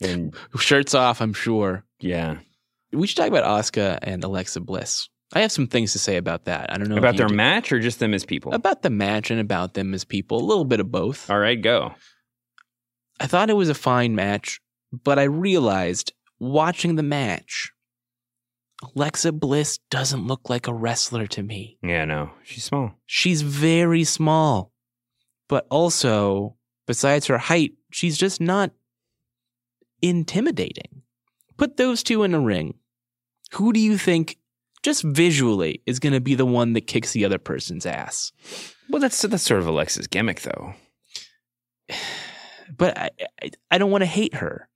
[0.00, 1.84] and Shirts off, I'm sure.
[2.00, 2.38] yeah,
[2.92, 5.08] We should talk about Asuka and Alexa Bliss.
[5.32, 6.72] I have some things to say about that.
[6.72, 8.52] I don't know about their do- match or just them as people.
[8.54, 10.38] about the match and about them as people.
[10.38, 11.28] A little bit of both.
[11.28, 11.92] All right, go.
[13.20, 14.60] I thought it was a fine match,
[14.92, 17.72] but I realized watching the match,
[18.96, 21.78] Alexa Bliss doesn't look like a wrestler to me.
[21.82, 22.92] Yeah, no, she's small.
[23.06, 24.72] She's very small,
[25.48, 28.72] but also, besides her height, she's just not
[30.02, 31.02] intimidating.
[31.56, 32.74] Put those two in a ring.
[33.52, 34.38] Who do you think,
[34.82, 38.32] just visually, is going to be the one that kicks the other person's ass?
[38.90, 40.74] Well, that's that's sort of Alexa's gimmick, though.
[42.76, 43.10] But I,
[43.42, 44.68] I, I don't want to hate her.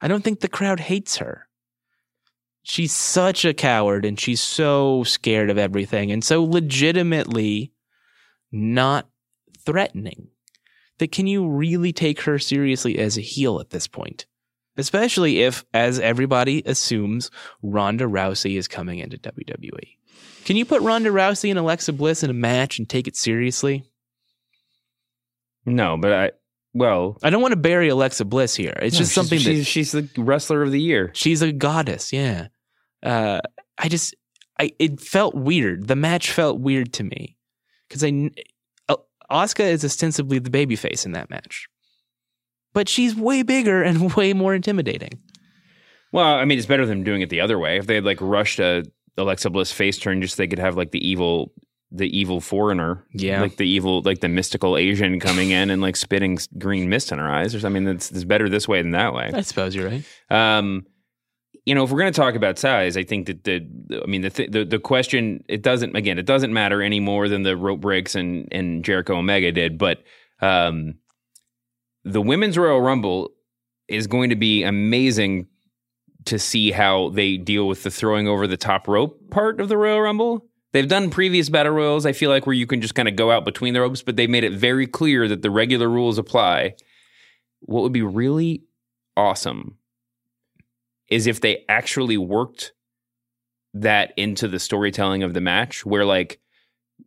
[0.00, 1.48] I don't think the crowd hates her.
[2.62, 7.72] She's such a coward and she's so scared of everything and so legitimately
[8.50, 9.08] not
[9.64, 10.28] threatening
[10.98, 14.26] that can you really take her seriously as a heel at this point?
[14.76, 17.30] Especially if, as everybody assumes,
[17.62, 19.96] Ronda Rousey is coming into WWE.
[20.44, 23.84] Can you put Ronda Rousey and Alexa Bliss in a match and take it seriously?
[25.64, 26.30] No, but I
[26.74, 28.76] well, I don't want to bury Alexa Bliss here.
[28.82, 31.10] It's no, just something she's, that she's the wrestler of the year.
[31.14, 32.48] She's a goddess, yeah.
[33.02, 33.40] Uh,
[33.78, 34.14] I just,
[34.58, 35.86] I it felt weird.
[35.86, 37.36] The match felt weird to me
[37.88, 38.30] because I,
[39.30, 41.68] Asuka uh, is ostensibly the babyface in that match,
[42.72, 45.20] but she's way bigger and way more intimidating.
[46.12, 47.76] Well, I mean, it's better than doing it the other way.
[47.78, 48.84] If they had like rushed a
[49.16, 51.52] Alexa Bliss face turn, just they could have like the evil,
[51.96, 53.40] the evil foreigner, Yeah.
[53.40, 57.18] like the evil, like the mystical Asian coming in and like spitting green mist in
[57.18, 57.54] her eyes.
[57.54, 57.82] Or something.
[57.82, 59.30] I mean, it's, it's better this way than that way.
[59.32, 60.04] I suppose you're right.
[60.30, 60.86] Um,
[61.64, 63.66] you know, if we're going to talk about size, I think that the,
[64.02, 67.26] I mean, the, th- the the question it doesn't again, it doesn't matter any more
[67.28, 70.02] than the rope breaks and and Jericho Omega did, but
[70.42, 70.96] um,
[72.04, 73.30] the women's Royal Rumble
[73.88, 75.46] is going to be amazing
[76.26, 79.76] to see how they deal with the throwing over the top rope part of the
[79.78, 80.44] Royal Rumble.
[80.74, 83.30] They've done previous battle royals, I feel like, where you can just kind of go
[83.30, 86.74] out between the ropes, but they made it very clear that the regular rules apply.
[87.60, 88.64] What would be really
[89.16, 89.78] awesome
[91.08, 92.72] is if they actually worked
[93.72, 96.40] that into the storytelling of the match, where like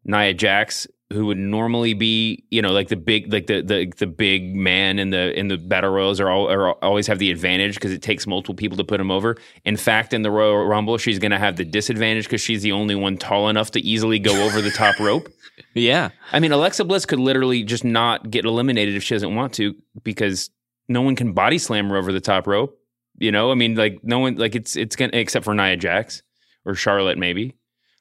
[0.05, 4.07] Nia Jax, who would normally be, you know, like the big, like the the the
[4.07, 7.75] big man in the in the battle royals are, all, are always have the advantage
[7.75, 9.37] because it takes multiple people to put him over.
[9.63, 12.73] In fact, in the Royal Rumble, she's going to have the disadvantage because she's the
[12.73, 15.29] only one tall enough to easily go over the top rope.
[15.73, 19.53] Yeah, I mean, Alexa Bliss could literally just not get eliminated if she doesn't want
[19.55, 20.51] to because
[20.87, 22.79] no one can body slam her over the top rope.
[23.17, 26.21] You know, I mean, like no one, like it's it's gonna except for Nia Jax
[26.63, 27.55] or Charlotte maybe.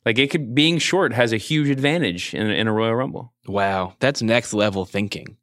[0.07, 3.35] Like it could being short has a huge advantage in, in a Royal Rumble.
[3.47, 5.37] wow, that's next level thinking.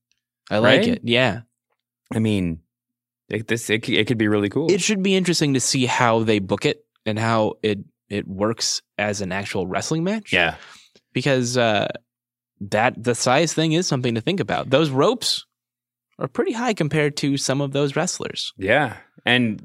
[0.50, 0.88] I like Right?
[0.88, 1.02] it.
[1.04, 1.42] Yeah,
[2.14, 2.62] I mean,
[3.30, 4.72] it, this it, could- it could be really cool.
[4.72, 8.82] it should be interesting to see how they book it and how it it works
[8.98, 10.32] as an actual wrestling match.
[10.34, 10.56] yeah,
[11.12, 11.88] because uh,
[12.62, 14.70] that the size thing is something to think about.
[14.70, 15.46] Those ropes
[16.20, 18.54] are pretty high compared to some of those wrestlers.
[18.58, 18.96] yeah,
[19.26, 19.62] and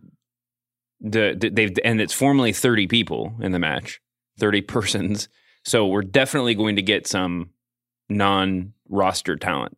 [1.00, 4.00] the, the they've and it's formally thirty people in the match,
[4.38, 5.28] thirty persons.
[5.64, 7.50] So we're definitely going to get some
[8.08, 9.76] non-roster talent.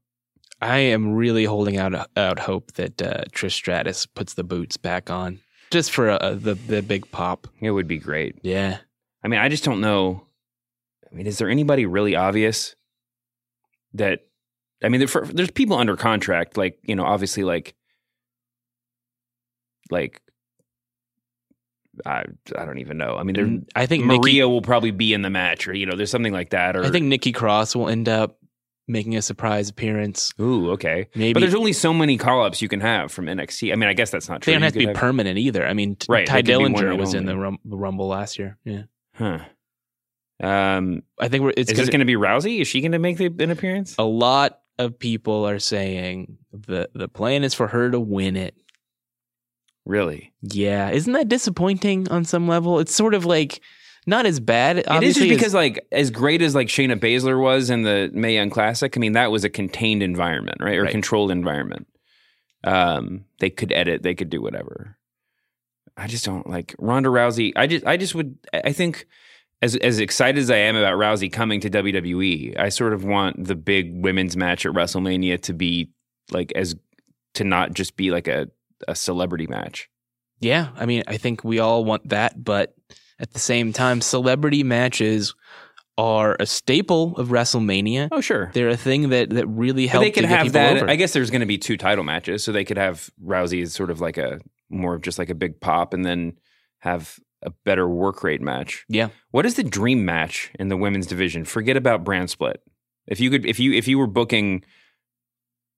[0.60, 5.10] I am really holding out out hope that uh, Trish Stratus puts the boots back
[5.10, 5.40] on
[5.70, 7.46] just for uh, the the big pop.
[7.60, 8.38] It would be great.
[8.42, 8.78] Yeah.
[9.22, 10.26] I mean, I just don't know.
[11.10, 12.74] I mean, is there anybody really obvious
[13.94, 14.20] that?
[14.82, 17.74] I mean, there, there's people under contract, like you know, obviously, like,
[19.90, 20.22] like,
[22.06, 22.24] I
[22.56, 23.16] I don't even know.
[23.16, 25.86] I mean, there, I think Maria Nikki, will probably be in the match, or you
[25.86, 26.76] know, there's something like that.
[26.76, 28.38] Or I think Nikki Cross will end up
[28.90, 30.32] making a surprise appearance.
[30.40, 33.72] ooh, okay, Maybe But there's only so many call ups you can have from NXT.
[33.72, 34.52] I mean, I guess that's not true.
[34.52, 35.66] they don't You have to be could permanent either.
[35.66, 38.08] I mean, Right, Tye they could be one Dillinger was in the, rum- the Rumble
[38.08, 38.58] last year.
[38.64, 38.82] Yeah.
[39.14, 39.38] Huh.
[40.42, 42.60] Um, I think we're, it's is gonna, this going to be Rousey?
[42.60, 43.94] Is she going to make the, an appearance?
[43.98, 48.54] a lot of people are saying the the plan is for her to win it.
[49.86, 50.32] Really?
[50.42, 52.78] Yeah, isn't that disappointing on some level?
[52.80, 53.60] It's sort of like
[54.06, 54.78] not as bad.
[54.78, 58.10] It is just as- because, like, as great as like Shayna Baszler was in the
[58.12, 60.90] Mae Young Classic, I mean, that was a contained environment, right, or Right.
[60.90, 61.86] controlled environment.
[62.64, 64.96] Um, they could edit, they could do whatever.
[65.96, 67.52] I just don't like Ronda Rousey.
[67.56, 68.38] I just, I just would.
[68.52, 69.06] I think,
[69.62, 73.44] as as excited as I am about Rousey coming to WWE, I sort of want
[73.44, 75.90] the big women's match at WrestleMania to be
[76.30, 76.74] like as
[77.34, 78.48] to not just be like a
[78.88, 79.88] a celebrity match.
[80.40, 82.74] Yeah, I mean, I think we all want that, but
[83.18, 85.34] at the same time, celebrity matches
[85.98, 88.08] are a staple of WrestleMania.
[88.10, 88.50] Oh, sure.
[88.54, 90.04] They're a thing that that really But help.
[90.04, 90.76] they could have that.
[90.78, 90.88] over.
[90.90, 93.74] I guess there's going to be two title matches, so they could have Rousey as
[93.74, 96.38] sort of like a more of just like a big pop, and then
[96.78, 98.86] have a better work rate match.
[98.88, 99.08] Yeah.
[99.30, 101.44] What is the dream match in the women's division?
[101.44, 102.62] Forget about brand split.
[103.06, 104.64] If you could, if you if you were booking,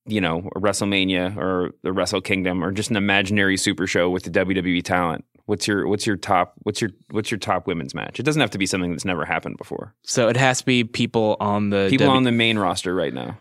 [0.05, 4.23] you know, a WrestleMania or the Wrestle Kingdom or just an imaginary Super Show with
[4.23, 8.19] the WWE talent, what's your what's your top what's your what's your top women's match?
[8.19, 9.93] It doesn't have to be something that's never happened before.
[10.03, 13.13] So it has to be people on the People W- on the main roster right
[13.13, 13.37] now,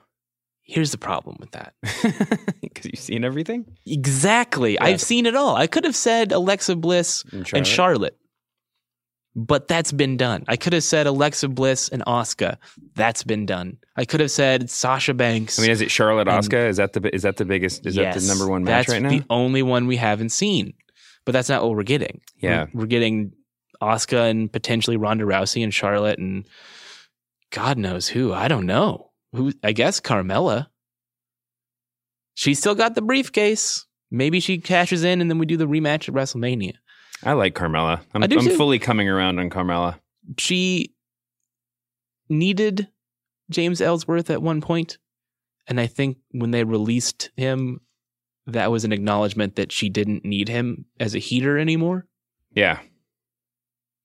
[0.65, 1.75] Here's the problem with that.
[2.63, 3.67] because you've seen everything.
[3.85, 4.79] Exactly.
[4.79, 5.57] I've seen it all.
[5.57, 7.67] I could have said Alexa Bliss And and Charlotte.
[7.67, 8.19] Charlotte.
[9.35, 10.45] But that's been done.
[10.47, 12.59] I could have said Alexa Bliss and Asuka.
[12.95, 13.79] That's been done.
[13.95, 15.59] I could have said Sasha Banks.
[15.59, 16.69] I mean, is it Charlotte Asuka?
[16.69, 17.87] Is that the is that the biggest?
[17.87, 19.11] Is that the number one match right now?
[19.11, 20.75] the only one we haven't seen.
[21.25, 22.21] But that's not what we're getting.
[22.39, 22.67] Yeah.
[22.73, 23.33] We're, we're getting
[23.81, 26.47] Asuka and potentially Ronda Rousey and Charlotte and
[27.51, 28.33] God knows who.
[28.33, 29.11] I don't know.
[29.35, 30.69] Who I guess Carmella.
[32.35, 33.87] She still got the briefcase.
[34.11, 36.75] Maybe she cashes in and then we do the rematch at WrestleMania.
[37.23, 38.01] I like Carmella.
[38.15, 38.57] I'm, I do I'm too.
[38.57, 39.99] fully coming around on Carmella.
[40.39, 40.95] she
[42.29, 42.89] needed
[43.53, 44.99] James Ellsworth at one point,
[45.67, 47.81] and I think when they released him,
[48.47, 52.07] that was an acknowledgement that she didn't need him as a heater anymore.
[52.55, 52.81] Yeah,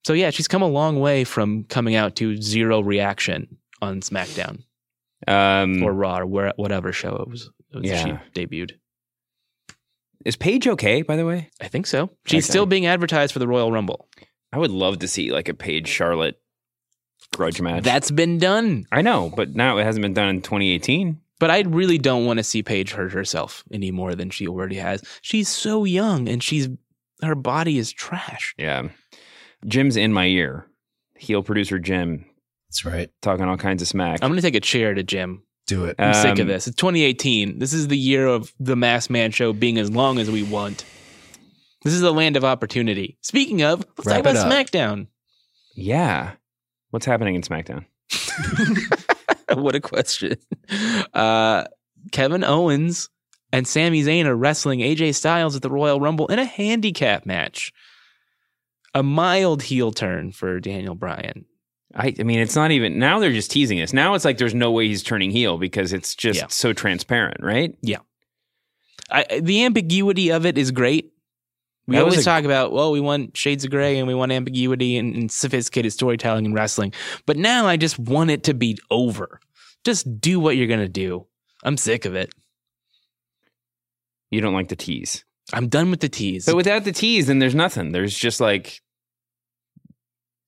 [0.06, 4.64] So yeah, she's come a long way from coming out to zero reaction on SmackDown
[5.28, 8.22] um, or Raw or where, whatever show it was, it was Yeah.
[8.34, 8.72] she debuted.
[10.26, 11.02] is Paige okay?
[11.02, 12.10] By the way, I think so.
[12.26, 12.52] She's Okay.
[12.52, 14.08] still being advertised for the Royal Rumble.
[14.54, 16.40] I would love to see like a Paige Charlotte
[17.36, 17.84] grudge match.
[17.84, 18.86] That's been done.
[18.92, 21.20] I know, but now it hasn't been done in 2018.
[21.40, 24.78] But I really don't want to see Paige hurt herself any more than she already
[24.78, 25.04] has.
[25.22, 26.68] She's so young and she's
[27.22, 28.56] her body is trash.
[28.58, 28.90] Yeah,
[29.66, 30.68] Jim's in my ear.
[31.16, 32.26] Heel producer Jim
[32.70, 33.10] That's right.
[33.22, 34.20] talking all kinds of smack.
[34.24, 35.44] I'm going to take a chair to Jim.
[35.68, 35.96] Do it.
[36.00, 36.68] I'm sick of Um, this.
[36.68, 37.60] It's 2018.
[37.60, 40.86] This is the year of the Masked Man show being as long as we want.
[41.84, 43.18] This is the land of opportunity.
[43.22, 44.52] Speaking of, let's Wrap talk about up.
[44.52, 45.08] SmackDown.
[45.76, 46.34] yeah,
[46.98, 47.86] what's happening in SmackDown?
[49.54, 50.36] what a question.
[51.14, 51.66] Uh,
[52.12, 53.08] Kevin Owens
[53.54, 57.72] and Sami Zayn are wrestling AJ Styles at the Royal Rumble in a handicap match.
[58.96, 61.46] A mild heel turn for Daniel Bryan.
[61.94, 63.20] I, I mean, it's not even now.
[63.20, 63.94] They're just teasing us.
[63.94, 66.48] Now it's like there's no way he's turning heel because it's just Yeah.
[66.50, 67.78] so transparent, right?
[67.84, 68.00] Yeah.
[69.12, 71.12] I, the ambiguity of it is great.
[71.88, 74.98] We always a- talk about, well, we want shades of gray and we want ambiguity
[74.98, 76.94] and, and sophisticated storytelling and wrestling.
[77.26, 79.40] But now I just want it to be over.
[79.86, 81.28] Just do what you're going to do.
[81.64, 82.34] I'm sick of it.
[84.32, 85.24] You don't like the tease.
[85.54, 86.46] I'm done with the tease.
[86.46, 87.94] But without the tease, then there's nothing.
[87.94, 88.82] There's just like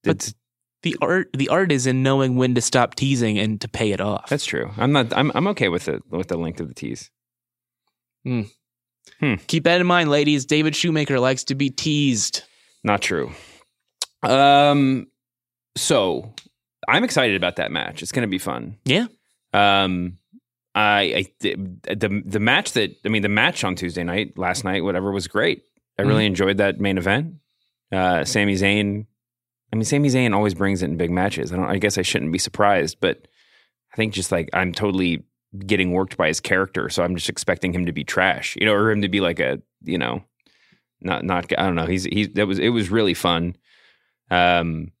[0.04, 0.34] But-
[0.82, 4.00] the art, the art is in knowing when to stop teasing and to pay it
[4.00, 4.28] off.
[4.30, 4.70] that's true.
[4.78, 5.14] I'm not.
[5.14, 7.10] I'm I'm okay with it with the length of the tease.
[8.24, 8.42] Hmm.
[9.46, 10.44] Keep that in mind, ladies.
[10.44, 12.42] David Shoemaker likes to be teased.
[12.84, 13.32] Not true.
[14.22, 15.06] Um.
[15.76, 16.34] So
[16.88, 18.02] I'm excited about that match.
[18.02, 18.76] It's going to be fun.
[18.84, 19.06] Yeah.
[19.52, 20.18] Um.
[20.74, 21.54] I, I
[21.84, 25.26] the the match that I mean the match on Tuesday night last night whatever was
[25.26, 25.64] great.
[25.98, 27.34] I really enjoyed that main event.
[27.92, 29.04] Uh, Sami Zayn,
[29.72, 31.52] I mean, Sami Zayn always brings it in big matches.
[31.52, 31.66] I don't.
[31.66, 33.28] I guess I shouldn't be surprised, but
[33.92, 35.24] I think just like I'm totally
[35.66, 38.72] getting worked by his character, so I'm just expecting him to be trash, you know,
[38.74, 40.22] or him to be like a, you know,
[41.00, 41.52] not not.
[41.58, 41.86] I don't know.
[41.86, 43.56] He's he's that was it was really fun.
[44.30, 44.92] Um,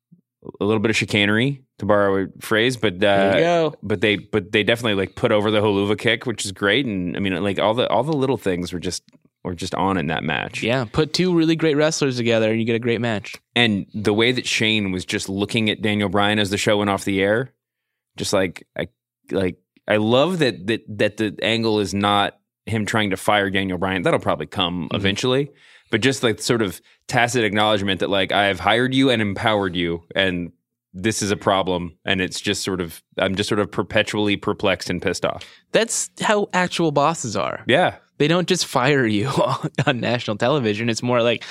[0.60, 3.74] a little bit of chicanery to borrow a phrase, but uh, There you go.
[3.82, 6.86] but they but they definitely like put over the Helluva kick, which is great.
[6.86, 9.02] And I mean, like all the all the little things were just
[9.44, 10.62] were just on in that match.
[10.62, 13.36] Yeah, put two really great wrestlers together and you get a great match.
[13.54, 16.90] And the way that Shane was just looking at Daniel Bryan as the show went
[16.90, 17.52] off the air,
[18.16, 18.88] just like I
[19.30, 19.58] like
[19.90, 24.02] I love that that that the angle is not him trying to fire Daniel Bryan.
[24.02, 24.96] That'll probably come mm-hmm.
[24.96, 25.50] eventually.
[25.90, 29.74] But just like sort of tacit acknowledgement that like I have hired you and empowered
[29.74, 30.52] you and
[30.94, 34.88] this is a problem and it's just sort of I'm just sort of perpetually perplexed
[34.88, 35.44] and pissed off.
[35.72, 37.64] That's how actual bosses are.
[37.66, 37.96] Yeah.
[38.18, 39.28] They don't just fire you
[39.86, 40.88] on national television.
[40.88, 41.44] It's more like,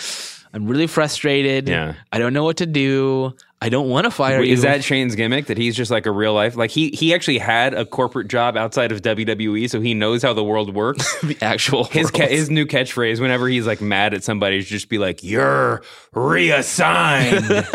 [0.53, 1.67] I'm really frustrated.
[1.67, 1.95] Yeah.
[2.11, 3.35] I don't know what to do.
[3.61, 4.53] I don't want to fire you.
[4.53, 6.55] Is that Shane's gimmick that he's just like a real life?
[6.55, 10.31] Like he he actually had a corporate job outside of WWE, so he knows how
[10.31, 11.21] the world works.
[11.23, 14.87] the actual his ca- his new catchphrase whenever he's like mad at somebody is just
[14.87, 15.83] be like, "You're
[16.13, 17.67] reassigned."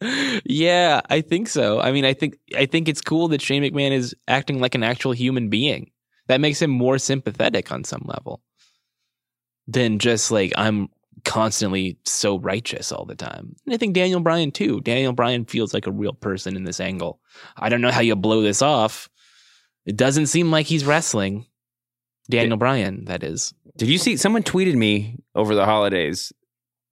[0.44, 1.78] yeah, I think so.
[1.78, 4.82] I mean, I think I think it's cool that Shane McMahon is acting like an
[4.82, 5.90] actual human being.
[6.28, 8.40] That makes him more sympathetic on some level
[9.66, 10.88] than just like I'm
[11.24, 13.54] constantly so righteous all the time.
[13.64, 14.80] And I think Daniel Bryan too.
[14.80, 17.20] Daniel Bryan feels like a real person in this angle.
[17.56, 19.08] I don't know how you blow this off.
[19.86, 21.46] It doesn't seem like he's wrestling.
[22.28, 23.52] Daniel Bryan, that is.
[23.76, 26.32] Did you see someone tweeted me over the holidays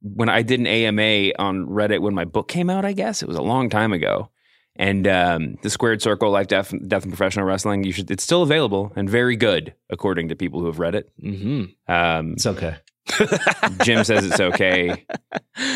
[0.01, 2.85] when I did an AMA on Reddit when my book came out?
[2.85, 4.31] I guess it was a long time ago.
[4.77, 7.83] And um, the Squared Circle, Life, Death, Death, and Professional Wrestling.
[7.83, 8.11] You should.
[8.13, 11.11] It's still available and very good, according to people who have read it.
[11.21, 11.93] Mm-hmm.
[11.93, 12.77] Um, It's okay.
[13.83, 15.05] Jim says it's okay.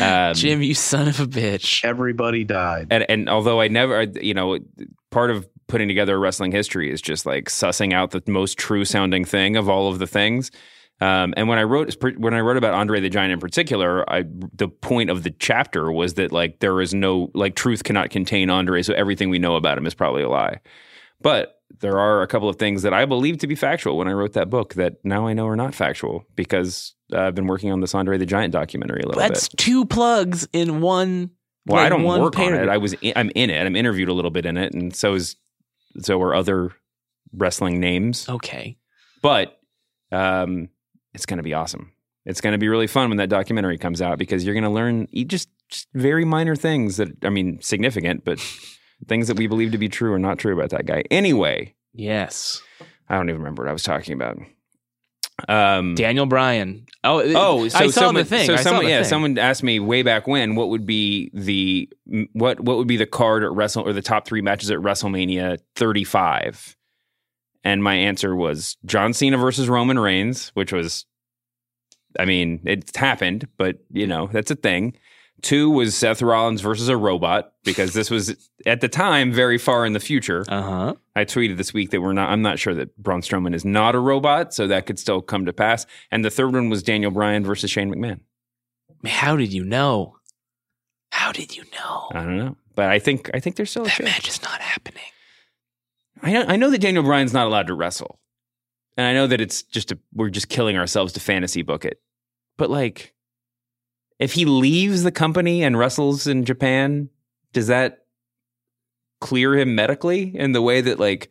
[0.01, 1.83] Um, Jim, you son of a bitch.
[1.83, 2.87] Everybody died.
[2.91, 4.59] and and although I never, you know,
[5.11, 8.85] part of putting together a wrestling history is just like sussing out the most true
[8.85, 10.51] sounding thing of all of the things.
[11.01, 14.23] Um, and when I wrote when I wrote about Andre the Giant in particular, I
[14.53, 18.49] the point of the chapter was that like there is no like truth cannot contain
[18.49, 20.59] Andre, so everything we know about him is probably a lie.
[21.21, 24.13] But there are a couple of things that I believe to be factual when I
[24.13, 27.71] wrote that book that now I know are not factual because uh, I've been working
[27.71, 29.33] on this Andre the Giant documentary a little bit.
[29.33, 31.31] That's two plugs in one.
[31.65, 32.69] Well, like I don't work on it.
[32.69, 33.65] I was in, I'm in it.
[33.65, 35.35] I'm interviewed a little bit in it, and so is
[36.01, 36.71] so are other
[37.33, 38.27] wrestling names.
[38.27, 38.77] Okay.
[39.21, 39.57] But
[40.11, 40.69] um,
[41.13, 41.91] it's going to be awesome.
[42.25, 44.69] It's going to be really fun when that documentary comes out because you're going to
[44.69, 48.39] learn just, just very minor things that I mean significant, but
[49.07, 51.03] things that we believe to be true or not true about that guy.
[51.11, 52.61] Anyway, Yes.
[53.09, 54.37] I don't even remember what I was talking about.
[55.49, 56.85] Um, Daniel Bryan.
[57.03, 58.45] Oh, Oh, so I saw someone, the thing.
[58.45, 59.09] So I someone, yeah, thing.
[59.09, 61.89] someone asked me way back when what would be the
[62.33, 65.57] what what would be the card at Wrestle or the top three matches at WrestleMania
[65.75, 66.77] 35,
[67.63, 71.05] and my answer was John Cena versus Roman Reigns, which was,
[72.19, 74.95] I mean, it's happened, but you know that's a thing.
[75.43, 79.85] Two was Seth Rollins versus a robot because this was at the time very far
[79.85, 80.45] in the future.
[80.47, 80.93] Uh huh.
[81.15, 82.29] I tweeted this week that we're not.
[82.29, 85.45] I'm not sure that Braun Strowman is not a robot, so that could still come
[85.45, 85.85] to pass.
[86.11, 88.21] And the third one was Daniel Bryan versus Shane McMahon.
[89.05, 90.15] How did you know?
[91.11, 92.09] How did you know?
[92.13, 94.61] I don't know, but I think I think there's still a that match is not
[94.61, 95.03] happening.
[96.21, 98.19] I know, I know that Daniel Bryan's not allowed to wrestle,
[98.95, 101.99] and I know that it's just a, we're just killing ourselves to fantasy book it.
[102.57, 103.12] But like,
[104.19, 107.09] if he leaves the company and wrestles in Japan,
[107.51, 108.05] does that
[109.21, 111.29] clear him medically in the way that like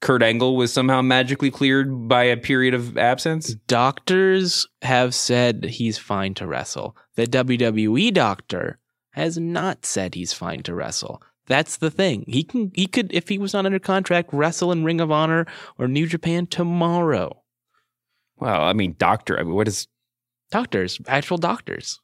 [0.00, 3.54] Kurt Angle was somehow magically cleared by a period of absence?
[3.66, 6.96] Doctors have said he's fine to wrestle.
[7.16, 8.78] The WWE doctor
[9.12, 11.22] has not said he's fine to wrestle.
[11.46, 12.24] That's the thing.
[12.26, 15.46] He can he could if he was not under contract wrestle in Ring of Honor
[15.78, 17.42] or New Japan tomorrow.
[18.36, 19.38] Well, I mean, doctor.
[19.38, 19.86] I mean, what is?
[20.50, 22.00] Doctors, actual doctors.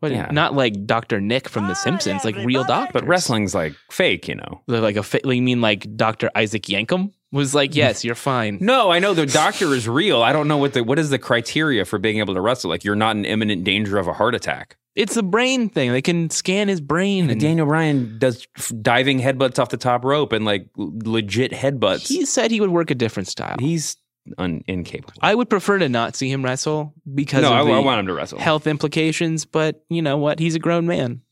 [0.00, 0.28] What, Yeah.
[0.30, 1.20] Not like Dr.
[1.20, 2.92] Nick from The Simpsons, like real doctors.
[2.92, 4.62] But wrestling's like fake, you know.
[4.66, 6.30] like a fa- you mean like Dr.
[6.34, 7.76] Isaac Yankem was like, mm.
[7.76, 8.58] yes, you're fine.
[8.60, 10.22] No, I know the doctor is real.
[10.22, 12.70] I don't know what the what is the criteria for being able to wrestle.
[12.70, 14.76] Like you're not in imminent danger of a heart attack.
[14.94, 15.92] It's a brain thing.
[15.92, 17.30] They can scan his brain.
[17.30, 22.08] And Daniel Bryan does f- diving headbutts off the top rope and like legit headbutts.
[22.08, 23.56] he said he would work a different style.
[23.60, 23.96] He's
[24.38, 25.14] un- incapable.
[25.22, 28.00] I would prefer to not see him wrestle because no, of I, the I want
[28.00, 28.38] him to wrestle.
[28.38, 29.44] health implications.
[29.44, 30.38] But you know what?
[30.38, 31.22] He's a grown man.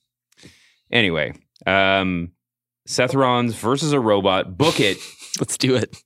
[0.90, 1.34] Anyway,
[1.66, 2.32] um,
[2.86, 4.56] Seth Rollins versus a robot.
[4.56, 4.98] Book it.
[5.40, 5.96] Let's do it.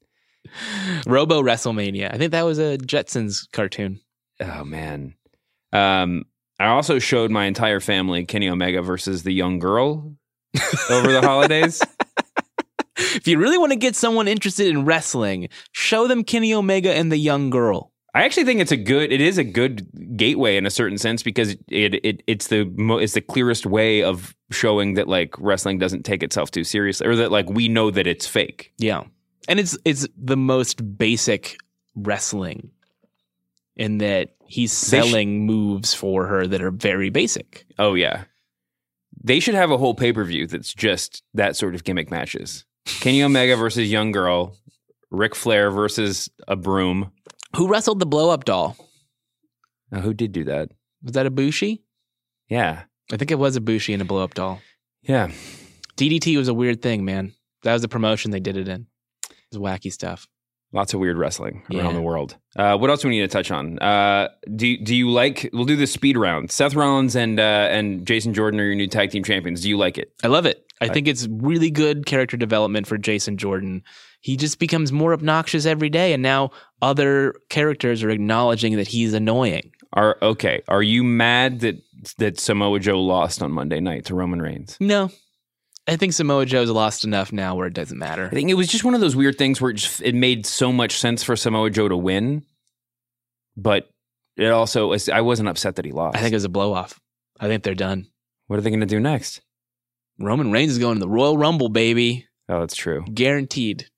[1.06, 2.12] Robo WrestleMania.
[2.12, 4.00] I think that was a Jetsons cartoon.
[4.40, 5.14] oh man.
[5.72, 6.24] Um,
[6.58, 10.16] I also showed my entire family Kenny Omega versus the young girl
[10.90, 11.80] over the holidays.
[13.16, 17.10] If you really want to get someone interested in wrestling, show them Kenny Omega and
[17.10, 17.92] the young girl.
[18.14, 19.12] I actually think it's a good.
[19.12, 22.98] It is a good gateway in a certain sense because it, it it's the mo,
[22.98, 27.14] it's the clearest way of showing that like wrestling doesn't take itself too seriously, or
[27.16, 28.72] that like we know that it's fake.
[28.78, 29.04] Yeah.
[29.48, 31.56] And it's it's the most basic
[31.94, 32.70] wrestling
[33.76, 37.64] in that he's They sh- selling moves for her that are very basic.
[37.78, 38.24] Oh yeah,
[39.22, 42.64] they should have a whole pay per view that's just that sort of gimmick matches.
[43.00, 44.56] Kenny Omega versus young girl,
[45.10, 47.12] Ric Flair versus a broom.
[47.56, 48.76] Who wrestled the blow up doll?
[49.90, 50.70] Now, who did do that?
[51.02, 51.80] Was that Ibushi?
[52.48, 52.82] Yeah,
[53.12, 54.60] I think it was Ibushi and a blow up doll.
[55.02, 55.30] yeah.
[55.96, 57.34] DDT was a weird thing, man.
[57.62, 58.86] That was the promotion they did it in.
[59.28, 60.26] It was wacky stuff.
[60.72, 61.92] Lots of weird wrestling around Yeah.
[61.92, 62.36] the world.
[62.56, 63.78] Uh, what else do we need to touch on?
[63.80, 65.50] Uh, do do you like?
[65.52, 66.50] We'll do the speed round.
[66.52, 69.60] Seth Rollins and uh, and Jason Jordan are your new tag team champions.
[69.60, 70.12] Do you like it?
[70.24, 70.69] I love it.
[70.80, 73.82] I think it's really good character development for Jason Jordan.
[74.20, 76.50] He just becomes more obnoxious every day, and now
[76.80, 79.72] other characters are acknowledging that he's annoying.
[79.92, 80.62] Are okay?
[80.68, 81.76] Are you mad that
[82.18, 84.76] that Samoa Joe lost on Monday night to Roman Reigns?
[84.80, 85.10] No,
[85.86, 88.26] I think Samoa Joe's lost enough now where it doesn't matter.
[88.26, 90.46] I think it was just one of those weird things where it, just, it made
[90.46, 92.44] so much sense for Samoa Joe to win,
[93.56, 93.88] but
[94.36, 96.16] it also was, I wasn't upset that he lost.
[96.16, 97.00] I think it was a blow off.
[97.38, 98.06] I think they're done.
[98.46, 99.40] what are they going to do next?
[100.20, 102.26] Roman Reigns is going to the Royal Rumble, baby.
[102.48, 103.04] Oh, that's true.
[103.12, 103.88] Guaranteed.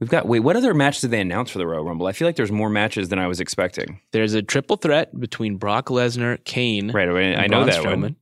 [0.00, 0.40] We've got wait.
[0.40, 2.06] What other match did they announce for the Royal Rumble?
[2.06, 4.00] I feel like there's more matches than I was expecting.
[4.12, 8.02] There's a triple threat between Brock Lesnar, Kane, Right, I, and I know that Strowman.
[8.02, 8.16] one.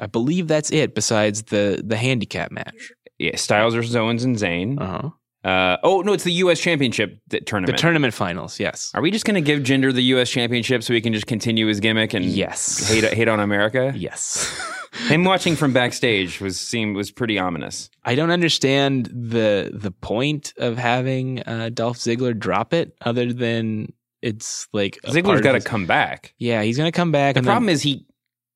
[0.00, 0.94] I believe that's it.
[0.94, 2.92] Besides the the handicap match.
[3.18, 4.80] Yeah, Styles versus Owens and Zayn.
[4.80, 5.10] Uh huh.
[5.48, 6.58] Uh, oh no, it's the U.S.
[6.58, 7.78] Championship The tournament.
[7.78, 8.58] tournament finals.
[8.58, 8.90] Yes.
[8.94, 10.28] Are we just going to give Jinder the U.S.
[10.28, 12.88] Championship so he can just continue his gimmick and Yes.
[12.90, 13.92] hate hate on America?
[13.94, 14.50] Yes.
[15.08, 17.90] Him watching from backstage was seemed was pretty ominous.
[18.04, 23.92] I don't understand the the point of having uh, Dolph Ziggler drop it, other than
[24.22, 26.34] it's like Ziggler's got to come back.
[26.38, 27.34] Yeah, he's gonna come back.
[27.34, 28.06] The problem then, is he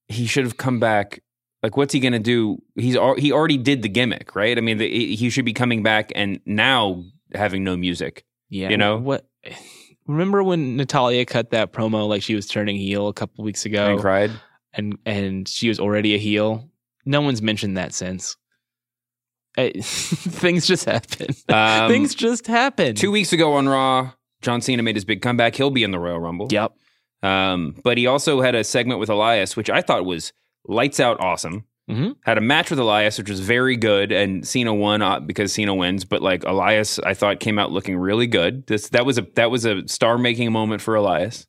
[0.08, 1.22] he should have come back.
[1.62, 2.62] Like, what's he going to do?
[2.74, 4.56] He's al- he already did the gimmick, right?
[4.56, 8.24] I mean, the, he should be coming back and now having no music.
[8.48, 8.96] yeah, you know?
[8.96, 9.28] what?
[10.06, 13.92] Remember when Natalya cut that promo like she was turning heel a couple weeks ago,
[13.92, 14.30] And cried.
[14.74, 16.68] And and she was already a heel.
[17.04, 18.36] No one's mentioned that since.
[19.58, 21.34] I- things just happen.
[21.48, 22.94] Um, things just happen.
[22.94, 24.12] Two weeks ago on Raw,
[24.42, 25.54] John Cena made his big comeback.
[25.56, 26.48] He'll be in the Royal Rumble.
[26.50, 26.72] Yep.
[27.22, 30.32] Um, but he also had a segment with Elias, which I thought was
[30.66, 31.64] lights out awesome.
[31.90, 32.14] Mhm.
[32.24, 35.74] Had a match with Elias, which was very good, and Cena won uh, because Cena
[35.74, 36.04] wins.
[36.04, 38.66] But like Elias, I thought came out looking really good.
[38.68, 41.46] This that was a that was a star making moment for Elias.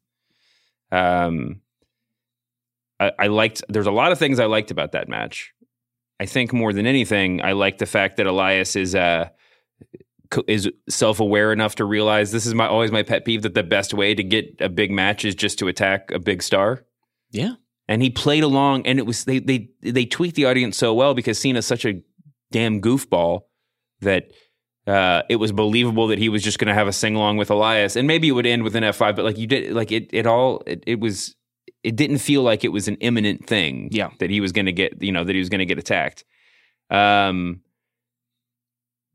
[0.91, 1.61] Um,
[3.02, 3.64] I, I liked.
[3.68, 5.54] There's a lot of things I liked about that match.
[6.20, 9.30] I think more than anything, I like the fact that Elias is uh
[10.47, 13.64] is self aware enough to realize this is my always my pet peeve that the
[13.64, 16.86] best way to get a big match is just to attack a big star.
[17.32, 17.56] Yeah.
[17.88, 21.14] And he played along, and it was they they they tweaked the audience so well
[21.14, 22.02] because Cena's such a
[22.52, 23.41] damn goofball
[24.02, 24.32] that
[24.88, 27.49] uh, it was believable that he was just going to have a sing along with
[27.49, 29.16] Elias, and maybe it would end with an F five.
[29.16, 31.36] But like you did, like it it all it, it was
[31.84, 33.90] it didn't feel like it was an imminent thing.
[33.92, 34.10] Yeah.
[34.20, 36.24] that he was going to get you know that he was going to get attacked.
[36.90, 37.62] Um,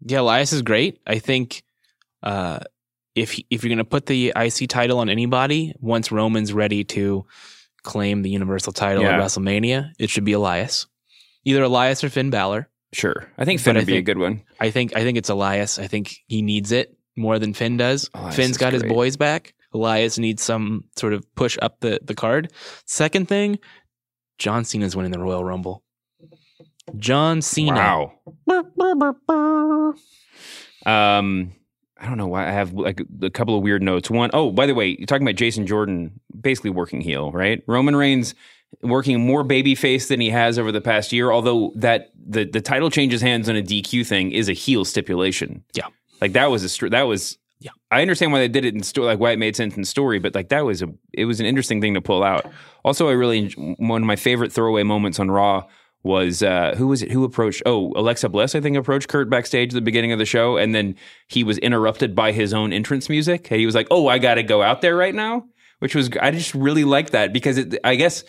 [0.05, 1.01] Yeah, Elias is great.
[1.07, 1.63] I think
[2.23, 2.61] uh,
[3.15, 6.85] if he- if you're going to put the IC title on anybody, once Roman's ready
[6.85, 7.25] to
[7.83, 9.17] claim the Universal title Yeah.
[9.17, 10.87] at WrestleMania, it should be Elias.
[11.45, 12.69] Either Elias or Finn Balor.
[12.93, 14.43] sure, I think Finn I would be a good one.
[14.61, 15.79] I think I think it's Elias.
[15.79, 18.11] I think he needs it more than Finn does.
[18.33, 19.55] Finn's got his boys back.
[19.77, 22.53] Elias needs some sort of push up the, the card.
[22.87, 23.59] Second thing,
[24.39, 25.83] John Cena's winning the Royal Rumble.
[26.99, 27.75] John Cena.
[27.75, 28.13] Wow.
[30.87, 31.53] Um,
[31.99, 34.11] I don't know why I have like a couple of weird notes.
[34.11, 37.63] One, oh, by the way, you're talking about Jason Jordan, basically working heel, right?
[37.67, 38.35] Roman Reigns
[38.83, 41.33] working more babyface than he has over the past year.
[41.33, 45.65] Although that the the title changes hands on a DQ thing is a heel stipulation.
[45.75, 45.89] Yeah.
[46.21, 47.39] like that was a that was.
[47.59, 47.71] Yeah.
[47.91, 50.19] I understand why they did it in story, like why it made sense in story,
[50.19, 52.47] but like that was a it was an interesting thing to pull out.
[52.85, 55.65] Also, I really one of my favorite throwaway moments on Raw
[56.03, 59.71] was uh, who was it who approached oh Alexa Bliss I think approached Kurt backstage
[59.71, 60.95] at the beginning of the show and then
[61.27, 64.35] he was interrupted by his own entrance music and he was like oh I got
[64.35, 65.47] to go out there right now
[65.81, 68.23] which was I just really like that because it, I guess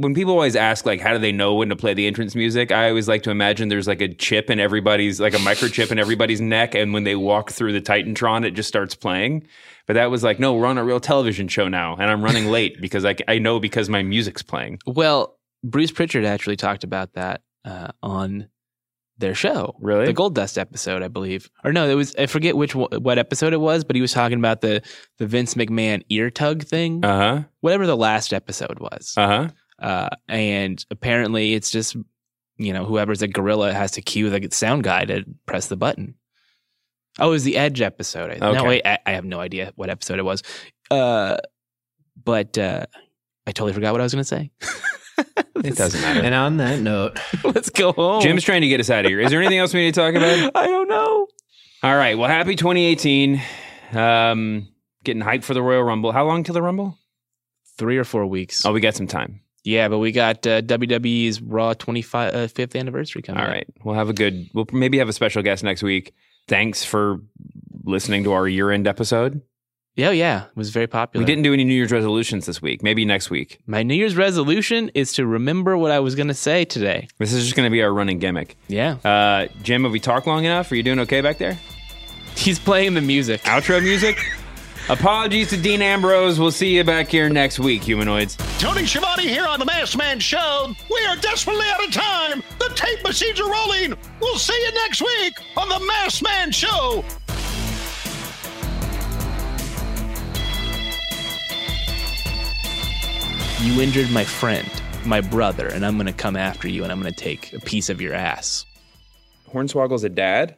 [0.00, 2.72] when people always ask like how do they know when to play the entrance music
[2.72, 5.98] I always like to imagine there's like a chip in everybody's like a microchip in
[5.98, 9.46] everybody's neck and when they walk through the Titantron it just starts playing
[9.86, 12.46] But that was like, no, we're on a real television show now, and I'm running
[12.46, 14.78] late because I, I know because my music's playing.
[14.86, 18.48] Well, Bruce Pritchard actually talked about that uh, on
[19.18, 19.74] their show.
[19.80, 20.06] Really?
[20.06, 21.50] The Goldust episode, I believe.
[21.64, 24.38] Or no, it was I forget which what episode it was, but he was talking
[24.38, 24.80] about the
[25.18, 27.04] the Vince McMahon ear tug thing.
[27.04, 27.42] Uh huh.
[27.60, 29.14] whatever the last episode was.
[29.16, 29.48] Uh huh.
[29.80, 31.96] Uh, and apparently it's just
[32.58, 36.14] you know whoever's a gorilla has to cue the sound guy to press the button.
[37.18, 38.30] Oh, it was the Edge episode.
[38.30, 40.42] I- No, wait, I, I have no idea what episode it was.
[40.90, 41.38] Uh,
[42.22, 42.86] but uh,
[43.46, 44.50] I totally forgot what I was going to say.
[45.62, 46.22] It doesn't matter.
[46.22, 48.22] And on that note, Let's go home.
[48.22, 49.20] Jim's trying to get us out of here.
[49.20, 50.52] Is there anything else we need to talk about?
[50.54, 51.26] I don't know.
[51.82, 52.16] All right.
[52.16, 53.42] Well, happy 2018.
[53.92, 54.68] Um,
[55.04, 56.12] getting hyped for the Royal Rumble.
[56.12, 56.96] How long till the Rumble?
[57.76, 58.64] Three or four weeks.
[58.64, 59.42] Oh, we got some time.
[59.64, 63.40] Yeah, but we got uh, WWE's Raw 25 uh, 5th anniversary coming.
[63.40, 63.52] All up.
[63.52, 63.66] right.
[63.84, 64.48] We'll have a good.
[64.54, 66.14] We'll maybe have a special guest next week.
[66.48, 67.20] Thanks for
[67.84, 69.42] listening to our year-end episode.
[69.96, 71.22] Yeah, yeah, it was very popular.
[71.22, 72.82] We didn't do any New Year's resolutions this week.
[72.82, 73.60] Maybe next week.
[73.66, 77.08] My New Year's resolution is to remember what I was going to say today.
[77.18, 78.56] This is just going to be our running gimmick.
[78.68, 78.96] Yeah.
[79.04, 80.70] Uh, Jim, have we talked long enough?
[80.72, 81.58] Are you doing okay back there?
[82.36, 83.42] He's playing the music.
[83.42, 84.16] Outro music.
[84.90, 86.40] Apologies to Dean Ambrose.
[86.40, 88.36] We'll see you back here next week, humanoids.
[88.58, 90.74] Tony Schiavone here on the Masked Man Show.
[90.90, 92.42] We are desperately out of time.
[92.58, 93.94] The tape machines are rolling.
[94.20, 97.04] We'll see you next week on the Masked Man Show.
[103.62, 104.68] You injured my friend,
[105.06, 107.60] my brother, and I'm going to come after you and I'm going to take a
[107.60, 108.66] piece of your ass.
[109.52, 110.56] Hornswoggle's a dad?